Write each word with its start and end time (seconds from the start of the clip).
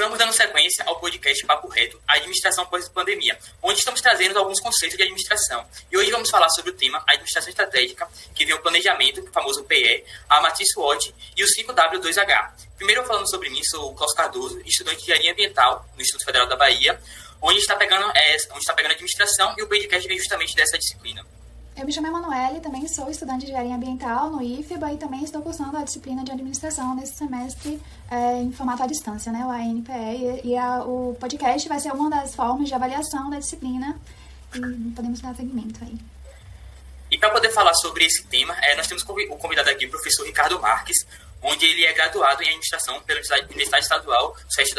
vamos 0.00 0.18
dando 0.18 0.32
sequência 0.32 0.82
ao 0.86 0.98
podcast 0.98 1.44
Papo 1.46 1.68
Reto, 1.68 2.00
Administração 2.08 2.64
Pós-Pandemia, 2.66 3.38
onde 3.62 3.78
estamos 3.78 4.00
trazendo 4.00 4.38
alguns 4.38 4.58
conceitos 4.58 4.96
de 4.96 5.02
administração. 5.02 5.66
E 5.92 5.96
hoje 5.96 6.10
vamos 6.10 6.30
falar 6.30 6.48
sobre 6.50 6.70
o 6.70 6.74
tema 6.74 7.02
Administração 7.06 7.50
Estratégica, 7.50 8.08
que 8.34 8.46
vem 8.46 8.54
o 8.54 8.62
planejamento, 8.62 9.20
o 9.20 9.30
famoso 9.30 9.62
PE, 9.64 10.04
a 10.28 10.40
Matriz 10.40 10.68
SWOT 10.72 11.14
e 11.36 11.44
o 11.44 11.46
5W2H. 11.46 12.50
Primeiro, 12.76 13.04
falando 13.04 13.28
sobre 13.28 13.50
mim, 13.50 13.62
sou 13.64 13.90
o 13.90 13.94
Klaus 13.94 14.14
Cardoso, 14.14 14.60
estudante 14.64 14.96
de 14.98 15.02
Engenharia 15.02 15.32
Ambiental 15.32 15.86
no 15.94 16.00
Instituto 16.00 16.24
Federal 16.24 16.48
da 16.48 16.56
Bahia, 16.56 16.98
onde 17.42 17.58
está 17.58 17.76
pegando, 17.76 18.10
é, 18.16 18.36
onde 18.52 18.60
está 18.60 18.72
pegando 18.72 18.92
administração 18.92 19.54
e 19.58 19.62
o 19.62 19.68
podcast 19.68 20.08
vem 20.08 20.18
justamente 20.18 20.54
dessa 20.54 20.78
disciplina. 20.78 21.24
Eu 21.80 21.86
me 21.86 21.92
chamo 21.94 22.08
Emanuele, 22.08 22.60
também 22.60 22.86
sou 22.86 23.10
estudante 23.10 23.46
de 23.46 23.52
engenharia 23.52 23.74
ambiental 23.74 24.30
no 24.30 24.42
IFBA 24.42 24.92
e 24.92 24.96
também 24.98 25.24
estou 25.24 25.40
cursando 25.40 25.78
a 25.78 25.82
disciplina 25.82 26.22
de 26.22 26.30
administração 26.30 26.94
nesse 26.94 27.14
semestre 27.14 27.80
é, 28.10 28.42
em 28.42 28.52
formato 28.52 28.82
à 28.82 28.86
distância, 28.86 29.32
né, 29.32 29.46
o 29.46 29.50
ANPE, 29.50 29.90
e, 29.90 30.48
e 30.50 30.56
a, 30.58 30.84
o 30.84 31.16
podcast 31.18 31.66
vai 31.66 31.80
ser 31.80 31.90
uma 31.94 32.10
das 32.10 32.34
formas 32.34 32.68
de 32.68 32.74
avaliação 32.74 33.30
da 33.30 33.38
disciplina 33.38 33.96
e 34.54 34.90
podemos 34.90 35.22
dar 35.22 35.34
seguimento 35.34 35.82
aí. 35.82 35.98
Para 37.20 37.30
poder 37.30 37.50
falar 37.50 37.74
sobre 37.74 38.06
esse 38.06 38.24
tema, 38.24 38.56
é, 38.62 38.74
nós 38.74 38.86
temos 38.86 39.02
o 39.02 39.36
convidado 39.36 39.68
aqui, 39.68 39.84
o 39.84 39.90
professor 39.90 40.24
Ricardo 40.24 40.58
Marques, 40.58 41.06
onde 41.42 41.66
ele 41.66 41.84
é 41.84 41.92
graduado 41.92 42.42
em 42.42 42.46
administração 42.46 43.00
pela 43.02 43.20
Universidade 43.20 43.84
Estadual 43.84 44.34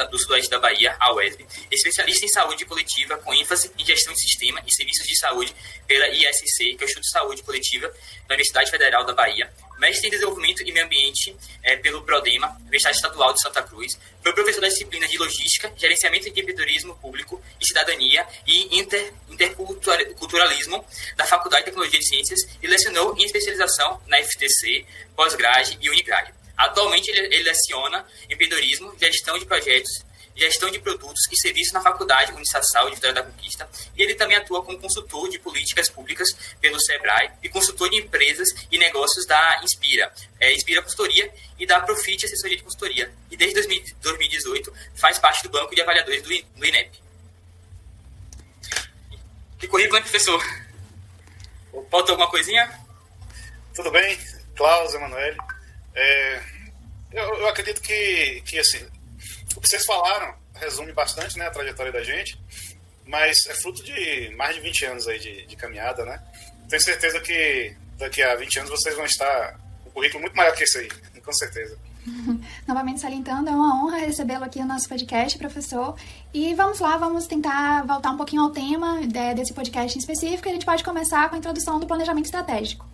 do 0.10 0.18
Sudoeste 0.18 0.50
da 0.50 0.60
Bahia, 0.60 0.96
a 1.00 1.14
UESB, 1.14 1.46
especialista 1.72 2.26
em 2.26 2.30
saúde 2.30 2.66
coletiva 2.66 3.18
com 3.18 3.34
ênfase 3.34 3.72
em 3.78 3.86
gestão 3.86 4.12
de 4.14 4.22
sistema 4.22 4.62
e 4.66 4.74
serviços 4.74 5.08
de 5.08 5.18
saúde 5.18 5.56
pela 5.88 6.08
ISC, 6.10 6.76
que 6.76 6.84
é 6.84 6.86
o 6.86 6.86
Instituto 6.86 7.04
de 7.04 7.12
Saúde 7.12 7.44
Coletiva 7.44 7.88
da 8.28 8.34
Universidade 8.34 8.72
Federal 8.72 9.06
da 9.06 9.14
Bahia, 9.14 9.52
mestre 9.82 10.08
em 10.08 10.12
desenvolvimento 10.12 10.62
e 10.62 10.72
meio 10.72 10.86
ambiente 10.86 11.36
é, 11.64 11.76
pelo 11.76 12.04
PRODEMA, 12.04 12.56
Universidade 12.62 12.98
Estadual 12.98 13.34
de 13.34 13.42
Santa 13.42 13.64
Cruz, 13.64 13.98
foi 14.22 14.32
professor 14.32 14.62
da 14.62 14.68
disciplina 14.68 15.08
de 15.08 15.18
logística, 15.18 15.74
gerenciamento 15.76 16.26
de 16.26 16.30
empreendedorismo 16.30 16.96
público 16.98 17.42
e 17.60 17.66
cidadania 17.66 18.24
e 18.46 18.78
inter, 18.78 19.12
interculturalismo 19.28 20.86
da 21.18 21.26
Faculdade 21.26 21.64
de 21.64 21.72
Tecnologia 21.72 22.00
e 22.00 22.04
Ciências 22.04 22.40
e 22.62 22.68
lecionou 22.68 23.18
em 23.18 23.26
especialização 23.26 24.00
na 24.06 24.18
FTC, 24.18 24.86
pós-grade 25.16 25.80
e 25.82 25.90
Unigrade. 25.90 26.32
Atualmente, 26.56 27.10
ele, 27.10 27.34
ele 27.34 27.44
leciona 27.44 28.06
empreendedorismo, 28.30 28.96
gestão 29.00 29.40
de 29.40 29.46
projetos, 29.46 29.92
gestão 30.42 30.72
de 30.72 30.80
produtos 30.80 31.22
e 31.32 31.40
serviços 31.40 31.72
na 31.72 31.82
Faculdade 31.82 32.32
Unisassal 32.34 32.90
de 32.90 32.96
Vitória 32.96 33.16
da 33.16 33.24
Conquista. 33.24 33.70
E 33.96 34.02
ele 34.02 34.16
também 34.16 34.36
atua 34.38 34.64
como 34.64 34.80
consultor 34.80 35.30
de 35.30 35.38
políticas 35.38 35.88
públicas 35.90 36.28
pelo 36.60 36.80
SEBRAE 36.80 37.32
e 37.44 37.50
consultor 37.50 37.90
de 37.90 37.98
empresas 37.98 38.48
e 38.72 38.78
negócios 38.78 39.26
da 39.28 39.62
Inspira, 39.64 40.12
é, 40.40 40.54
Inspira 40.54 40.82
Consultoria 40.82 41.32
e 41.60 41.66
da 41.66 41.80
Profit 41.80 42.26
Assessoria 42.26 42.58
de 42.58 42.64
Consultoria. 42.64 43.14
E 43.30 43.38
desde 43.38 43.62
2018 44.02 44.74
faz 44.96 45.20
parte 45.20 45.44
do 45.44 45.50
banco 45.50 45.76
de 45.76 45.82
avaliadores 45.82 46.24
do, 46.24 46.34
INEP. 46.34 46.92
Que 49.60 49.68
currículo, 49.68 49.98
hein, 49.98 50.04
professor? 50.04 50.44
Falta 51.92 52.12
alguma 52.12 52.30
coisinha? 52.30 52.68
Tudo 53.76 53.92
bem, 53.92 54.18
Klaus, 54.56 54.94
Emanuele. 54.94 55.38
É, 55.94 56.42
eu, 57.12 57.24
eu, 57.36 57.48
acredito 57.48 57.82
que, 57.82 58.42
que 58.42 58.58
assim, 58.58 58.86
o 59.56 59.62
que 59.62 59.68
vocês 59.68 59.86
falaram 59.86 60.36
resume 60.56 60.94
bastante 60.94 61.38
né, 61.38 61.48
a 61.48 61.52
trajetória 61.52 61.92
da 61.92 62.04
gente, 62.04 62.40
mas 63.06 63.46
é 63.48 63.54
fruto 63.54 63.84
de 63.84 64.34
mais 64.36 64.56
de 64.56 64.62
20 64.62 64.86
anos 64.86 65.08
aí 65.08 65.20
de, 65.20 65.46
de 65.46 65.56
caminhada, 65.56 66.06
né? 66.06 66.22
Tenho 66.70 66.82
certeza 66.82 67.20
que 67.20 67.76
daqui 67.98 68.22
a 68.22 68.36
20 68.36 68.60
anos 68.60 68.72
vocês 68.72 68.96
vão 68.96 69.06
estar 69.06 69.60
com 69.84 69.90
um 69.90 69.92
currículo 69.92 70.22
muito 70.22 70.36
maior 70.36 70.54
que 70.56 70.64
esse 70.64 70.78
aí, 70.78 70.90
com 71.22 71.34
certeza. 71.34 71.78
Novamente 72.68 73.00
salientando, 73.00 73.50
é 73.50 73.52
uma 73.52 73.84
honra 73.84 73.98
recebê-lo 73.98 74.44
aqui 74.44 74.60
no 74.60 74.66
nosso 74.66 74.88
podcast, 74.88 75.38
professor. 75.38 75.96
E 76.34 76.54
vamos 76.56 76.80
lá, 76.80 76.98
vamos 76.98 77.28
tentar 77.28 77.86
voltar 77.86 78.12
um 78.12 78.18
pouquinho 78.18 78.44
ao 78.44 78.50
tema 78.50 79.00
é, 79.02 79.34
desse 79.34 79.54
podcast 79.54 79.98
em 79.98 80.00
específico. 80.00 80.48
A 80.48 80.52
gente 80.52 80.66
pode 80.66 80.84
começar 80.84 81.30
com 81.30 81.36
a 81.36 81.38
introdução 81.38 81.80
do 81.80 81.86
planejamento 81.86 82.26
estratégico. 82.26 82.86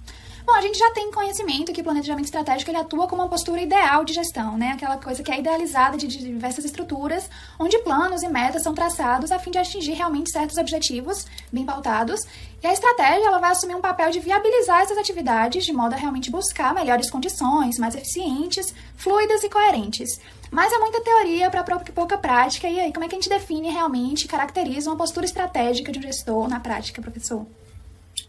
Bom, 0.48 0.56
a 0.56 0.62
gente 0.62 0.80
já 0.80 0.90
tem 0.92 1.12
conhecimento 1.12 1.74
que 1.74 1.82
o 1.82 1.84
planejamento 1.84 2.24
estratégico 2.24 2.72
ele 2.72 2.78
atua 2.78 3.06
como 3.06 3.22
uma 3.22 3.28
postura 3.28 3.62
ideal 3.62 4.06
de 4.06 4.14
gestão, 4.14 4.58
né? 4.58 4.72
Aquela 4.72 4.96
coisa 4.96 5.22
que 5.22 5.30
é 5.30 5.40
idealizada 5.40 5.98
de 5.98 6.08
diversas 6.08 6.64
estruturas, 6.64 7.30
onde 7.60 7.78
planos 7.80 8.24
e 8.24 8.30
metas 8.30 8.64
são 8.64 8.74
traçados 8.74 9.30
a 9.30 9.40
fim 9.40 9.52
de 9.52 9.58
atingir 9.58 9.92
realmente 9.92 10.32
certos 10.32 10.56
objetivos 10.58 11.26
bem 11.52 11.66
pautados. 11.66 12.22
E 12.64 12.66
a 12.66 12.72
estratégia 12.72 13.28
ela 13.28 13.40
vai 13.40 13.52
assumir 13.52 13.76
um 13.76 13.82
papel 13.82 14.10
de 14.10 14.22
viabilizar 14.22 14.84
essas 14.84 14.98
atividades 14.98 15.66
de 15.66 15.74
modo 15.74 15.96
a 15.96 15.98
realmente 15.98 16.32
buscar 16.32 16.74
melhores 16.74 17.10
condições, 17.10 17.78
mais 17.78 17.94
eficientes, 17.94 18.74
fluidas 18.96 19.44
e 19.44 19.50
coerentes. 19.50 20.18
Mas 20.50 20.72
é 20.72 20.78
muita 20.78 21.02
teoria 21.02 21.52
para 21.52 21.62
pouca 21.94 22.18
prática. 22.18 22.70
E 22.70 22.80
aí, 22.80 22.94
como 22.94 23.04
é 23.04 23.10
que 23.10 23.16
a 23.16 23.20
gente 23.20 23.28
define 23.28 23.70
realmente 23.70 24.30
caracteriza 24.30 24.90
uma 24.90 24.96
postura 24.96 25.26
estratégica 25.26 25.92
de 25.92 26.00
um 26.00 26.04
gestor 26.04 26.48
na 26.48 26.62
prática, 26.62 27.02
professor? 27.02 27.46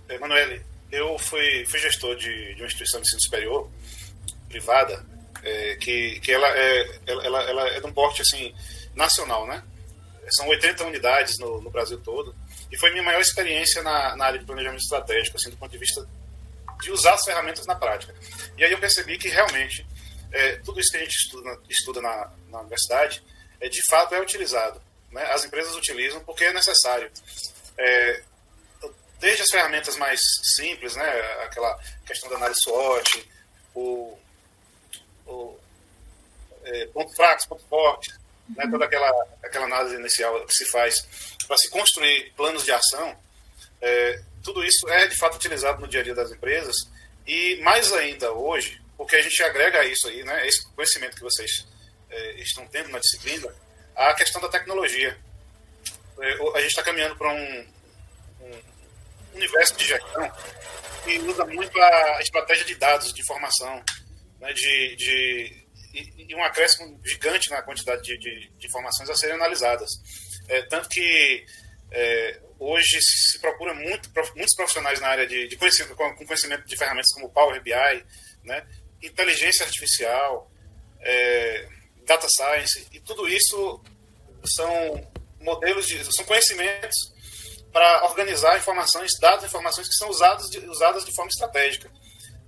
Emanuele, 0.09 0.63
eu 0.91 1.19
fui, 1.19 1.65
fui 1.67 1.79
gestor 1.79 2.17
de, 2.17 2.55
de 2.55 2.63
uma 2.63 2.67
instituição 2.67 3.01
de 3.01 3.07
ensino 3.07 3.23
superior 3.23 3.71
privada 4.49 5.05
é, 5.43 5.77
que, 5.77 6.21
que 6.21 6.33
ela, 6.33 6.49
é, 6.49 7.01
ela, 7.07 7.43
ela 7.43 7.69
é 7.69 7.81
de 7.81 7.87
um 7.87 7.93
porte 7.93 8.23
assim, 8.23 8.55
nacional, 8.95 9.47
né? 9.47 9.63
São 10.31 10.47
80 10.49 10.85
unidades 10.85 11.39
no, 11.39 11.61
no 11.61 11.71
Brasil 11.71 11.99
todo. 12.01 12.35
E 12.71 12.77
foi 12.79 12.91
minha 12.91 13.03
maior 13.03 13.21
experiência 13.21 13.83
na, 13.83 14.15
na 14.17 14.27
área 14.27 14.39
de 14.39 14.45
planejamento 14.45 14.83
estratégico, 14.83 15.37
assim, 15.37 15.51
do 15.51 15.57
ponto 15.57 15.71
de 15.71 15.79
vista 15.79 16.07
de 16.83 16.91
usar 16.91 17.15
as 17.15 17.25
ferramentas 17.25 17.67
na 17.67 17.75
prática. 17.75 18.15
E 18.57 18.65
aí 18.65 18.71
eu 18.71 18.79
percebi 18.79 19.17
que 19.17 19.29
realmente 19.29 19.87
é, 20.31 20.57
tudo 20.57 20.81
isso 20.81 20.91
que 20.91 20.99
a 20.99 21.01
gente 21.01 21.17
estuda, 21.17 21.59
estuda 21.69 22.01
na, 22.03 22.31
na 22.51 22.61
universidade, 22.61 23.23
é, 23.61 23.69
de 23.69 23.83
fato 23.89 24.15
é 24.15 24.21
utilizado. 24.21 24.81
Né? 25.11 25.23
As 25.33 25.45
empresas 25.45 25.75
utilizam 25.75 26.23
porque 26.25 26.45
é 26.45 26.53
necessário. 26.53 27.11
É, 27.79 28.23
desde 29.19 29.43
as 29.43 29.51
ferramentas 29.51 29.97
mais 29.97 30.21
simples, 30.55 30.95
né, 30.95 31.21
aquela 31.43 31.79
questão 32.07 32.29
da 32.31 32.37
análise 32.37 32.61
SWOT, 32.63 33.29
o, 33.75 34.19
o 35.27 35.59
é, 36.65 36.87
ponto 36.87 37.15
fracos, 37.15 37.47
ponto 37.47 37.65
forte, 37.69 38.13
né, 38.57 38.67
toda 38.71 38.85
aquela, 38.85 39.11
aquela 39.43 39.67
análise 39.67 39.97
inicial 39.97 40.45
que 40.47 40.55
se 40.55 40.65
faz 40.67 41.37
para 41.47 41.57
se 41.57 41.69
construir 41.71 42.33
planos 42.37 42.65
de 42.65 42.73
ação, 42.73 43.19
é, 43.81 44.23
tudo 44.43 44.65
isso 44.65 44.89
é 44.89 45.07
de 45.07 45.17
fato 45.17 45.37
utilizado 45.37 45.81
no 45.81 45.89
dia 45.89 46.01
a 46.01 46.05
dia 46.05 46.15
das 46.15 46.31
empresas. 46.31 46.77
E 47.27 47.61
mais 47.63 47.93
ainda 47.93 48.33
hoje, 48.33 48.81
porque 48.97 49.17
a 49.17 49.23
gente 49.23 49.43
agrega 49.43 49.85
isso 49.85 50.09
aí, 50.09 50.23
né, 50.25 50.47
esse 50.47 50.67
conhecimento 50.73 51.17
que 51.17 51.23
vocês 51.23 51.67
é, 52.11 52.41
estão 52.41 52.67
tendo 52.69 52.89
na 52.89 52.99
disciplina, 52.99 53.53
a 53.95 54.15
questão 54.15 54.41
da 54.41 54.49
tecnologia. 54.49 55.19
É, 56.21 56.33
a 56.55 56.61
gente 56.61 56.71
está 56.71 56.83
caminhando 56.83 57.17
para 57.17 57.33
um 57.33 57.67
universo 59.35 59.77
de 59.77 59.87
gestão 59.87 60.33
que 61.05 61.19
usa 61.21 61.45
muito 61.47 61.81
a 61.81 62.21
estratégia 62.21 62.65
de 62.65 62.75
dados, 62.75 63.13
de 63.13 63.21
informação, 63.21 63.83
né, 64.41 64.53
de, 64.53 64.97
de, 64.97 65.67
e, 65.95 66.35
um 66.35 66.45
acréscimo 66.45 67.01
gigante 67.05 67.51
na 67.51 67.63
quantidade 67.63 68.03
de, 68.03 68.19
de, 68.19 68.51
de 68.59 68.67
informações 68.67 69.09
a 69.09 69.15
serem 69.15 69.37
analisadas. 69.37 69.91
É, 70.49 70.63
tanto 70.63 70.89
que 70.89 71.45
é, 71.91 72.41
hoje 72.59 72.99
se 73.01 73.39
procura 73.39 73.73
muito, 73.75 74.11
muitos 74.35 74.55
profissionais 74.55 75.01
na 75.01 75.09
área 75.09 75.27
de, 75.27 75.49
de 75.49 75.57
conhecimento, 75.57 75.95
com 75.97 76.27
conhecimento 76.27 76.67
de 76.67 76.77
ferramentas 76.77 77.13
como 77.15 77.31
Power 77.31 77.63
BI, 77.63 78.05
né, 78.45 78.67
inteligência 79.03 79.65
artificial, 79.65 80.51
é, 81.01 81.69
data 82.07 82.27
science, 82.29 82.87
e 82.93 83.01
tudo 83.01 83.29
isso 83.29 83.83
são 84.45 85.13
modelos 85.41 85.87
de, 85.87 86.05
são 86.13 86.25
conhecimentos 86.25 87.18
para 87.73 88.05
organizar 88.05 88.57
informações, 88.57 89.13
dados, 89.21 89.45
informações 89.45 89.89
que 89.89 89.95
são 89.95 90.09
usadas 90.09 90.49
de, 90.51 90.59
usadas 90.69 91.05
de 91.05 91.15
forma 91.15 91.29
estratégica. 91.29 91.91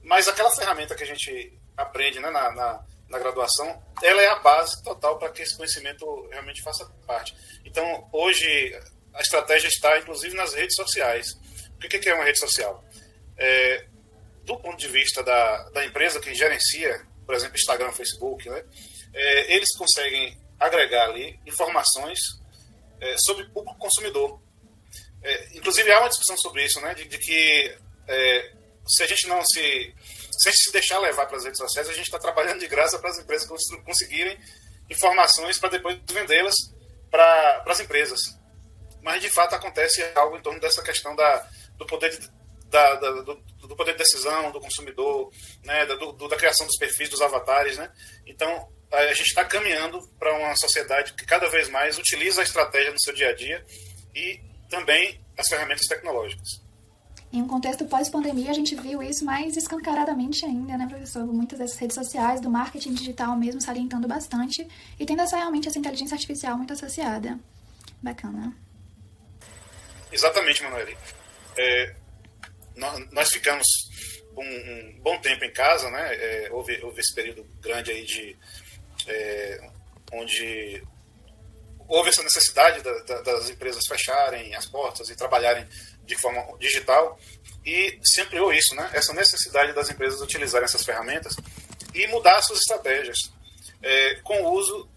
Mas 0.03 0.29
aquela 0.29 0.51
ferramenta 0.51 0.95
que 0.95 1.05
a 1.05 1.07
gente 1.07 1.59
aprende 1.77 2.19
né, 2.21 2.31
na, 2.31 2.51
na, 2.53 2.85
na 3.09 3.19
graduação, 3.19 3.83
ela 4.03 4.23
é 4.23 4.29
a 4.29 4.39
base 4.39 4.83
total 4.83 5.19
para 5.19 5.31
que 5.31 5.43
esse 5.43 5.57
conhecimento 5.57 6.29
realmente 6.31 6.63
faça 6.63 6.85
parte. 7.07 7.35
Então, 7.65 8.09
hoje, 8.13 8.79
a 9.15 9.21
estratégia 9.21 9.69
está, 9.69 9.99
inclusive, 9.99 10.35
nas 10.35 10.55
redes 10.55 10.77
sociais. 10.77 11.27
O 11.77 11.89
que 11.89 12.09
é 12.09 12.15
uma 12.15 12.25
rede 12.25 12.39
social? 12.39 12.85
É, 13.37 13.87
do 14.45 14.57
ponto 14.59 14.77
de 14.77 14.89
vista 14.89 15.23
da, 15.23 15.69
da 15.71 15.85
empresa 15.85 16.21
que 16.21 16.35
gerencia, 16.35 17.07
por 17.25 17.35
exemplo, 17.35 17.57
Instagram, 17.57 17.93
Facebook, 17.93 18.49
né, 18.49 18.65
é, 19.13 19.55
eles 19.55 19.77
conseguem 19.77 20.39
agregar 20.59 21.05
ali 21.05 21.39
informações 21.47 22.19
é, 23.01 23.17
sobre 23.19 23.49
o 23.55 23.65
consumidor. 23.77 24.41
É, 25.23 25.57
inclusive, 25.57 25.91
há 25.93 26.01
uma 26.01 26.09
discussão 26.09 26.37
sobre 26.39 26.65
isso, 26.65 26.81
né? 26.81 26.95
De, 26.95 27.05
de 27.05 27.19
que 27.19 27.77
é, 28.09 28.53
se 28.87 29.03
a 29.03 29.07
gente 29.07 29.27
não 29.29 29.45
se. 29.45 29.95
Se 30.33 30.49
a 30.49 30.53
gente 30.53 30.65
se 30.65 30.73
deixar 30.73 30.99
levar 30.99 31.27
para 31.27 31.37
as 31.37 31.45
redes 31.45 31.59
sociais, 31.59 31.89
a 31.89 31.93
gente 31.93 32.07
está 32.07 32.19
trabalhando 32.19 32.61
de 32.61 32.67
graça 32.67 32.99
para 32.99 33.11
as 33.11 33.19
empresas 33.19 33.47
conseguirem 33.85 34.39
informações 34.89 35.59
para 35.59 35.69
depois 35.69 35.99
vendê-las 36.11 36.55
para 37.11 37.63
as 37.67 37.81
empresas. 37.81 38.21
Mas, 39.03 39.21
de 39.21 39.29
fato, 39.29 39.55
acontece 39.55 40.03
algo 40.15 40.37
em 40.37 40.43
torno 40.43 40.59
dessa 40.59 40.83
questão 40.83 41.15
da, 41.15 41.47
do, 41.77 41.87
poder 41.87 42.11
de, 42.11 42.31
da, 42.67 42.95
da 42.95 43.11
do, 43.11 43.35
do, 43.35 43.77
poder 43.77 43.93
de 43.93 43.99
decisão 43.99 44.51
do 44.51 44.61
consumidor, 44.61 45.31
né? 45.63 45.85
Da, 45.85 45.95
do, 45.97 46.29
da 46.29 46.37
criação 46.37 46.67
dos 46.67 46.77
perfis, 46.77 47.09
dos 47.09 47.21
avatares. 47.21 47.77
Né? 47.77 47.91
Então, 48.27 48.69
a 48.91 49.13
gente 49.15 49.29
está 49.29 49.45
caminhando 49.45 50.01
para 50.19 50.33
uma 50.35 50.57
sociedade 50.57 51.13
que 51.13 51.27
cada 51.27 51.49
vez 51.49 51.69
mais 51.69 51.99
utiliza 51.99 52.41
a 52.41 52.45
estratégia 52.45 52.91
no 52.91 53.01
seu 53.01 53.13
dia 53.13 53.29
a 53.29 53.35
dia 53.35 53.65
e 54.15 54.41
também 54.71 55.21
as 55.37 55.49
ferramentas 55.49 55.87
tecnológicas. 55.87 56.63
Em 57.33 57.43
um 57.43 57.47
contexto 57.47 57.85
pós-pandemia, 57.85 58.51
a 58.51 58.55
gente 58.55 58.75
viu 58.75 59.01
isso 59.03 59.25
mais 59.25 59.57
escancaradamente 59.57 60.45
ainda, 60.45 60.77
né, 60.77 60.87
professor? 60.89 61.25
Muitas 61.27 61.59
dessas 61.59 61.79
redes 61.79 61.95
sociais, 61.95 62.41
do 62.41 62.51
marketing 62.51 62.93
digital 62.95 63.37
mesmo, 63.37 63.61
salientando 63.61 64.09
bastante 64.09 64.67
e 64.99 65.07
tendo 65.07 65.23
essa, 65.23 65.37
realmente 65.37 65.69
essa 65.69 65.79
inteligência 65.79 66.15
artificial 66.15 66.57
muito 66.57 66.73
associada. 66.73 67.39
Bacana. 68.03 68.53
Exatamente, 70.11 70.63
Manuel. 70.65 70.89
É, 71.57 71.95
nós, 72.75 73.11
nós, 73.13 73.31
ficamos 73.31 73.67
um, 74.37 74.43
um, 74.43 75.01
bom 75.01 75.17
tempo 75.21 75.45
em 75.45 75.53
casa, 75.53 75.89
né? 75.89 76.15
É, 76.15 76.49
houve, 76.51 76.83
houve 76.83 77.01
esse 77.01 77.15
período 77.15 77.45
grande 77.61 77.93
aí 77.93 78.05
de 78.05 78.37
é, 79.07 79.71
onde 80.13 80.83
houve 81.91 82.09
essa 82.09 82.23
necessidade 82.23 82.81
da, 82.83 82.99
da, 83.01 83.21
das 83.23 83.51
empresas 83.51 83.85
fecharem 83.87 84.55
as 84.55 84.65
portas 84.67 85.11
e 85.11 85.17
trabalharem 85.17 85.67
de 86.05 86.17
forma 86.17 86.57
digital 86.59 87.19
e 87.67 87.99
se 88.05 88.21
ampliou 88.21 88.53
isso, 88.53 88.77
né? 88.77 88.89
Essa 88.95 89.13
necessidade 89.13 89.73
das 89.73 89.91
empresas 89.91 90.21
utilizarem 90.21 90.65
essas 90.65 90.85
ferramentas 90.85 91.35
e 91.93 92.07
mudar 92.07 92.41
suas 92.43 92.61
estratégias 92.61 93.19
é, 93.83 94.15
com 94.23 94.41
o 94.41 94.53
uso 94.53 94.89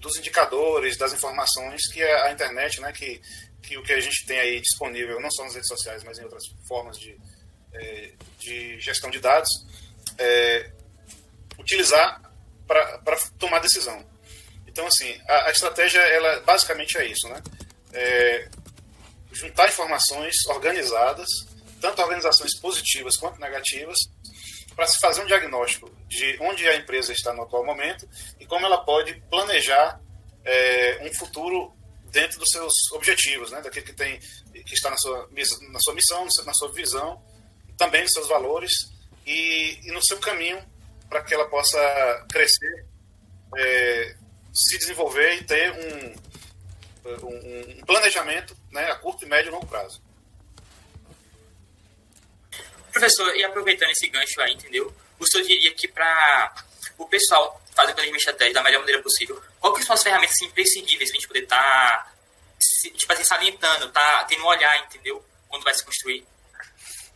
dos 0.00 0.16
indicadores, 0.16 0.96
das 0.96 1.12
informações 1.12 1.86
que 1.92 2.02
a 2.02 2.32
internet, 2.32 2.80
né? 2.80 2.92
Que, 2.92 3.22
que 3.62 3.78
o 3.78 3.82
que 3.84 3.92
a 3.92 4.00
gente 4.00 4.26
tem 4.26 4.40
aí 4.40 4.60
disponível, 4.60 5.20
não 5.20 5.30
só 5.30 5.44
nas 5.44 5.54
redes 5.54 5.68
sociais, 5.68 6.02
mas 6.02 6.18
em 6.18 6.24
outras 6.24 6.42
formas 6.66 6.98
de, 6.98 7.16
é, 7.72 8.12
de 8.40 8.80
gestão 8.80 9.08
de 9.08 9.20
dados, 9.20 9.48
é, 10.18 10.68
utilizar 11.56 12.20
para 12.66 13.16
tomar 13.38 13.60
decisão. 13.60 14.04
Então, 14.70 14.86
assim, 14.86 15.20
a, 15.28 15.48
a, 15.48 15.50
estratégia, 15.50 16.00
ela 16.00 16.40
basicamente 16.40 16.96
é 16.96 17.06
isso, 17.06 17.28
né? 17.28 17.42
É, 17.92 18.48
juntar 19.32 19.68
informações 19.68 20.34
organizadas, 20.46 21.28
tanto 21.80 22.00
organizações 22.00 22.58
positivas 22.58 23.16
quanto 23.16 23.40
negativas, 23.40 23.98
para 24.76 24.86
se 24.86 24.98
fazer 25.00 25.22
um 25.22 25.26
diagnóstico 25.26 25.90
de 26.06 26.38
onde 26.40 26.66
a 26.68 26.76
empresa 26.76 27.12
está 27.12 27.32
no 27.32 27.42
atual 27.42 27.64
momento 27.64 28.08
e 28.38 28.46
como 28.46 28.64
ela 28.64 28.84
pode 28.84 29.14
planejar 29.28 30.00
é, 30.44 31.00
um 31.02 31.12
futuro 31.14 31.74
dentro 32.10 32.38
dos 32.38 32.48
seus 32.50 32.72
objetivos, 32.92 33.50
né? 33.50 33.60
daquilo 33.60 33.86
que 33.86 33.92
tem 33.92 34.18
que 34.18 34.74
está 34.74 34.90
na 34.90 34.96
sua, 34.96 35.28
na 35.72 35.80
sua 35.80 35.94
missão, 35.94 36.26
na 36.44 36.54
sua 36.54 36.72
visão, 36.72 37.22
também 37.76 38.02
nos 38.02 38.12
seus 38.12 38.28
valores 38.28 38.72
e, 39.26 39.80
e 39.82 39.92
no 39.92 40.04
seu 40.04 40.18
caminho 40.18 40.64
para 41.08 41.22
que 41.22 41.34
ela 41.34 41.48
possa 41.48 42.26
crescer, 42.30 42.86
é, 43.56 44.16
se 44.52 44.78
desenvolver 44.78 45.34
e 45.34 45.44
ter 45.44 45.72
um, 45.72 46.14
um, 47.26 47.78
um 47.78 47.84
planejamento 47.84 48.56
né, 48.70 48.90
a 48.90 48.96
curto, 48.96 49.26
médio 49.26 49.50
e 49.50 49.52
longo 49.52 49.66
prazo. 49.66 50.02
Professor, 52.92 53.34
e 53.36 53.44
aproveitando 53.44 53.90
esse 53.90 54.08
gancho 54.08 54.40
aí, 54.40 54.52
entendeu? 54.52 54.92
O 55.18 55.26
senhor 55.26 55.46
diria 55.46 55.72
que 55.74 55.86
para 55.86 56.54
o 56.98 57.06
pessoal 57.06 57.60
fazer 57.74 57.92
planejamento 57.92 58.20
estratégico 58.20 58.54
da 58.54 58.62
melhor 58.62 58.80
maneira 58.80 59.02
possível, 59.02 59.40
que 59.74 59.82
são 59.84 59.94
as 59.94 60.02
ferramentas 60.02 60.34
assim, 60.36 60.46
imprescindíveis 60.46 61.10
para 61.10 61.16
a 61.16 61.20
gente 61.20 61.28
poder 61.28 61.42
estar, 61.44 61.58
tá, 61.58 62.12
tipo 62.96 63.12
assim, 63.12 63.24
salientando, 63.24 63.90
tá, 63.90 64.24
tendo 64.24 64.42
um 64.42 64.46
olhar, 64.46 64.76
entendeu? 64.84 65.24
Quando 65.48 65.64
vai 65.64 65.74
se 65.74 65.84
construir? 65.84 66.26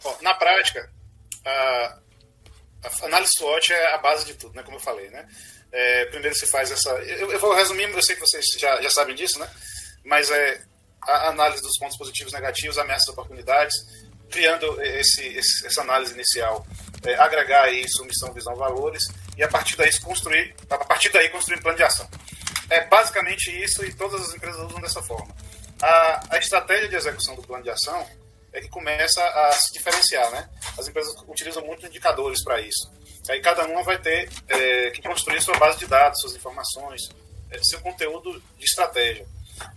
Bom, 0.02 0.16
na 0.20 0.34
prática, 0.34 0.90
a, 1.44 1.98
a 2.84 3.04
análise 3.06 3.32
SWOT 3.38 3.72
é 3.72 3.94
a 3.94 3.98
base 3.98 4.26
de 4.26 4.34
tudo, 4.34 4.54
né? 4.54 4.62
Como 4.62 4.76
eu 4.76 4.80
falei, 4.80 5.08
né? 5.10 5.28
É, 5.76 6.04
primeiro 6.06 6.36
se 6.36 6.46
faz 6.46 6.70
essa... 6.70 6.90
Eu, 6.90 7.32
eu, 7.32 7.38
vou 7.40 7.52
resumir, 7.52 7.90
eu 7.90 8.02
sei 8.02 8.14
que 8.14 8.20
vocês 8.20 8.44
já, 8.56 8.80
já 8.80 8.90
sabem 8.90 9.16
disso, 9.16 9.40
né? 9.40 9.50
Mas 10.04 10.30
é 10.30 10.62
a 11.02 11.30
análise 11.30 11.60
dos 11.62 11.76
pontos 11.78 11.98
positivos 11.98 12.32
e 12.32 12.36
negativos, 12.36 12.78
ameaças 12.78 13.08
e 13.08 13.10
oportunidades, 13.10 13.74
criando 14.30 14.80
esse, 14.80 15.26
esse, 15.26 15.66
essa 15.66 15.80
análise 15.80 16.14
inicial, 16.14 16.64
é, 17.04 17.14
agregar 17.16 17.72
isso, 17.72 18.04
missão, 18.04 18.32
visão, 18.32 18.54
valores, 18.54 19.02
e 19.36 19.42
a 19.42 19.48
partir 19.48 19.76
daí 19.76 19.90
construir, 20.00 20.54
a 20.70 20.78
partir 20.78 21.10
daí 21.10 21.28
construir 21.28 21.58
um 21.58 21.62
plano 21.62 21.76
de 21.76 21.82
ação. 21.82 22.08
É 22.70 22.86
basicamente 22.86 23.50
isso 23.62 23.84
e 23.84 23.92
todas 23.92 24.28
as 24.28 24.34
empresas 24.34 24.60
usam 24.60 24.80
dessa 24.80 25.02
forma. 25.02 25.34
A, 25.82 26.36
a 26.36 26.38
estratégia 26.38 26.88
de 26.88 26.94
execução 26.94 27.34
do 27.34 27.42
plano 27.42 27.64
de 27.64 27.70
ação 27.70 28.06
é 28.52 28.60
que 28.60 28.68
começa 28.68 29.22
a 29.22 29.52
se 29.52 29.72
diferenciar, 29.72 30.30
né? 30.30 30.48
As 30.78 30.86
empresas 30.86 31.12
utilizam 31.26 31.66
muito 31.66 31.84
indicadores 31.84 32.42
para 32.44 32.60
isso. 32.60 32.90
Aí 33.28 33.40
cada 33.40 33.64
uma 33.66 33.82
vai 33.82 33.98
ter 33.98 34.28
é, 34.48 34.90
que 34.90 35.02
construir 35.02 35.40
sua 35.40 35.56
base 35.58 35.78
de 35.78 35.86
dados, 35.86 36.20
suas 36.20 36.34
informações, 36.34 37.00
é, 37.50 37.58
seu 37.62 37.80
conteúdo 37.80 38.42
de 38.58 38.64
estratégia. 38.64 39.26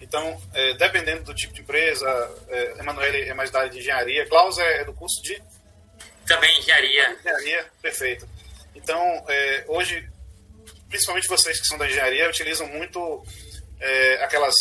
Então, 0.01 0.41
é, 0.53 0.73
dependendo 0.73 1.23
do 1.23 1.35
tipo 1.35 1.53
de 1.53 1.61
empresa, 1.61 2.07
é, 2.49 2.79
Emanuele 2.79 3.29
é 3.29 3.33
mais 3.33 3.51
da 3.51 3.59
área 3.59 3.71
de 3.71 3.79
engenharia, 3.79 4.27
Klaus 4.27 4.57
é, 4.57 4.81
é 4.81 4.83
do 4.83 4.93
curso 4.93 5.21
de? 5.21 5.41
Também 6.25 6.59
engenharia. 6.59 7.11
Engenharia, 7.11 7.65
perfeito. 7.81 8.27
Então, 8.75 8.99
é, 9.27 9.65
hoje, 9.67 10.07
principalmente 10.89 11.27
vocês 11.27 11.59
que 11.59 11.67
são 11.67 11.77
da 11.77 11.87
engenharia, 11.87 12.29
utilizam 12.29 12.67
muito 12.67 13.23
é, 13.79 14.23
aquelas, 14.23 14.55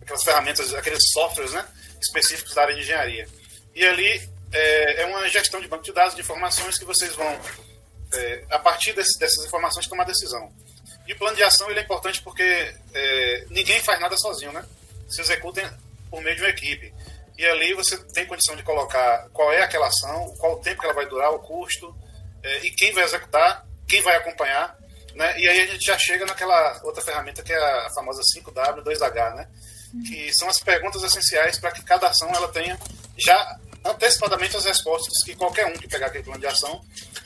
aquelas 0.00 0.22
ferramentas, 0.22 0.72
aqueles 0.74 1.02
softwares 1.12 1.52
né, 1.52 1.66
específicos 2.00 2.54
da 2.54 2.62
área 2.62 2.74
de 2.74 2.82
engenharia. 2.82 3.26
E 3.74 3.84
ali 3.84 4.33
é, 4.54 5.02
é 5.02 5.06
uma 5.06 5.28
gestão 5.28 5.60
de 5.60 5.66
banco 5.66 5.82
de 5.82 5.92
dados, 5.92 6.14
de 6.14 6.20
informações 6.20 6.78
que 6.78 6.84
vocês 6.84 7.14
vão, 7.14 7.40
é, 8.12 8.44
a 8.50 8.58
partir 8.58 8.92
desse, 8.92 9.18
dessas 9.18 9.44
informações, 9.44 9.88
tomar 9.88 10.04
decisão. 10.04 10.50
E 11.06 11.12
o 11.12 11.18
plano 11.18 11.36
de 11.36 11.42
ação 11.42 11.68
ele 11.68 11.80
é 11.80 11.82
importante 11.82 12.22
porque 12.22 12.74
é, 12.94 13.44
ninguém 13.50 13.82
faz 13.82 14.00
nada 14.00 14.16
sozinho, 14.16 14.52
né? 14.52 14.64
Se 15.08 15.20
executa 15.20 15.78
por 16.08 16.22
meio 16.22 16.36
de 16.36 16.42
uma 16.42 16.50
equipe. 16.50 16.94
E 17.36 17.44
ali 17.44 17.74
você 17.74 17.98
tem 18.12 18.26
condição 18.26 18.54
de 18.54 18.62
colocar 18.62 19.28
qual 19.32 19.52
é 19.52 19.62
aquela 19.62 19.88
ação, 19.88 20.34
qual 20.38 20.54
o 20.54 20.60
tempo 20.60 20.80
que 20.80 20.86
ela 20.86 20.94
vai 20.94 21.06
durar, 21.06 21.32
o 21.32 21.40
custo, 21.40 21.94
é, 22.42 22.58
e 22.60 22.70
quem 22.70 22.92
vai 22.92 23.04
executar, 23.04 23.66
quem 23.88 24.00
vai 24.02 24.16
acompanhar. 24.16 24.78
Né? 25.14 25.40
E 25.40 25.48
aí 25.48 25.60
a 25.60 25.66
gente 25.66 25.84
já 25.84 25.98
chega 25.98 26.24
naquela 26.24 26.80
outra 26.84 27.02
ferramenta 27.02 27.42
que 27.42 27.52
é 27.52 27.56
a 27.56 27.90
famosa 27.94 28.22
5W, 28.36 28.82
2H, 28.82 29.34
né? 29.34 29.48
que 30.08 30.32
são 30.34 30.48
as 30.48 30.58
perguntas 30.60 31.02
essenciais 31.02 31.58
para 31.58 31.70
que 31.70 31.82
cada 31.82 32.08
ação 32.08 32.28
ela 32.34 32.48
tenha 32.48 32.78
já 33.16 33.58
antecipadamente 33.84 34.56
as 34.56 34.64
respostas 34.64 35.22
que 35.24 35.34
qualquer 35.36 35.66
um 35.66 35.74
que 35.74 35.86
pegar 35.88 36.06
aquele 36.06 36.24
plano 36.24 36.40
de 36.40 36.46
ação 36.46 36.82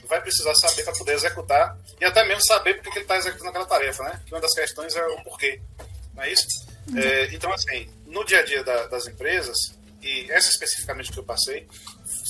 vai 0.06 0.20
precisar 0.20 0.55
saber 0.55 0.82
para 0.82 0.93
poder 0.94 1.12
executar 1.12 1.78
e 2.00 2.05
até 2.05 2.25
mesmo 2.25 2.44
saber 2.44 2.75
porque 2.75 2.90
que 2.90 2.99
ele 2.99 3.05
está 3.05 3.16
executando 3.16 3.50
aquela 3.50 3.66
tarefa, 3.66 4.02
né? 4.05 4.20
Que 4.26 4.34
uma 4.34 4.40
das 4.40 4.55
questões 4.55 4.94
é 4.96 5.06
o 5.06 5.22
porquê, 5.22 5.60
não 6.14 6.22
é 6.22 6.32
isso? 6.32 6.46
Uhum. 6.88 6.99
É, 6.99 7.27
então, 7.34 7.53
assim, 7.53 7.88
no 8.06 8.24
dia 8.24 8.41
a 8.41 8.44
dia 8.44 8.65
da, 8.65 8.86
das 8.86 9.06
empresas, 9.06 9.56
e 10.03 10.31
essa 10.31 10.48
especificamente 10.48 11.12
que 11.12 11.19
eu 11.19 11.24
passei, 11.24 11.69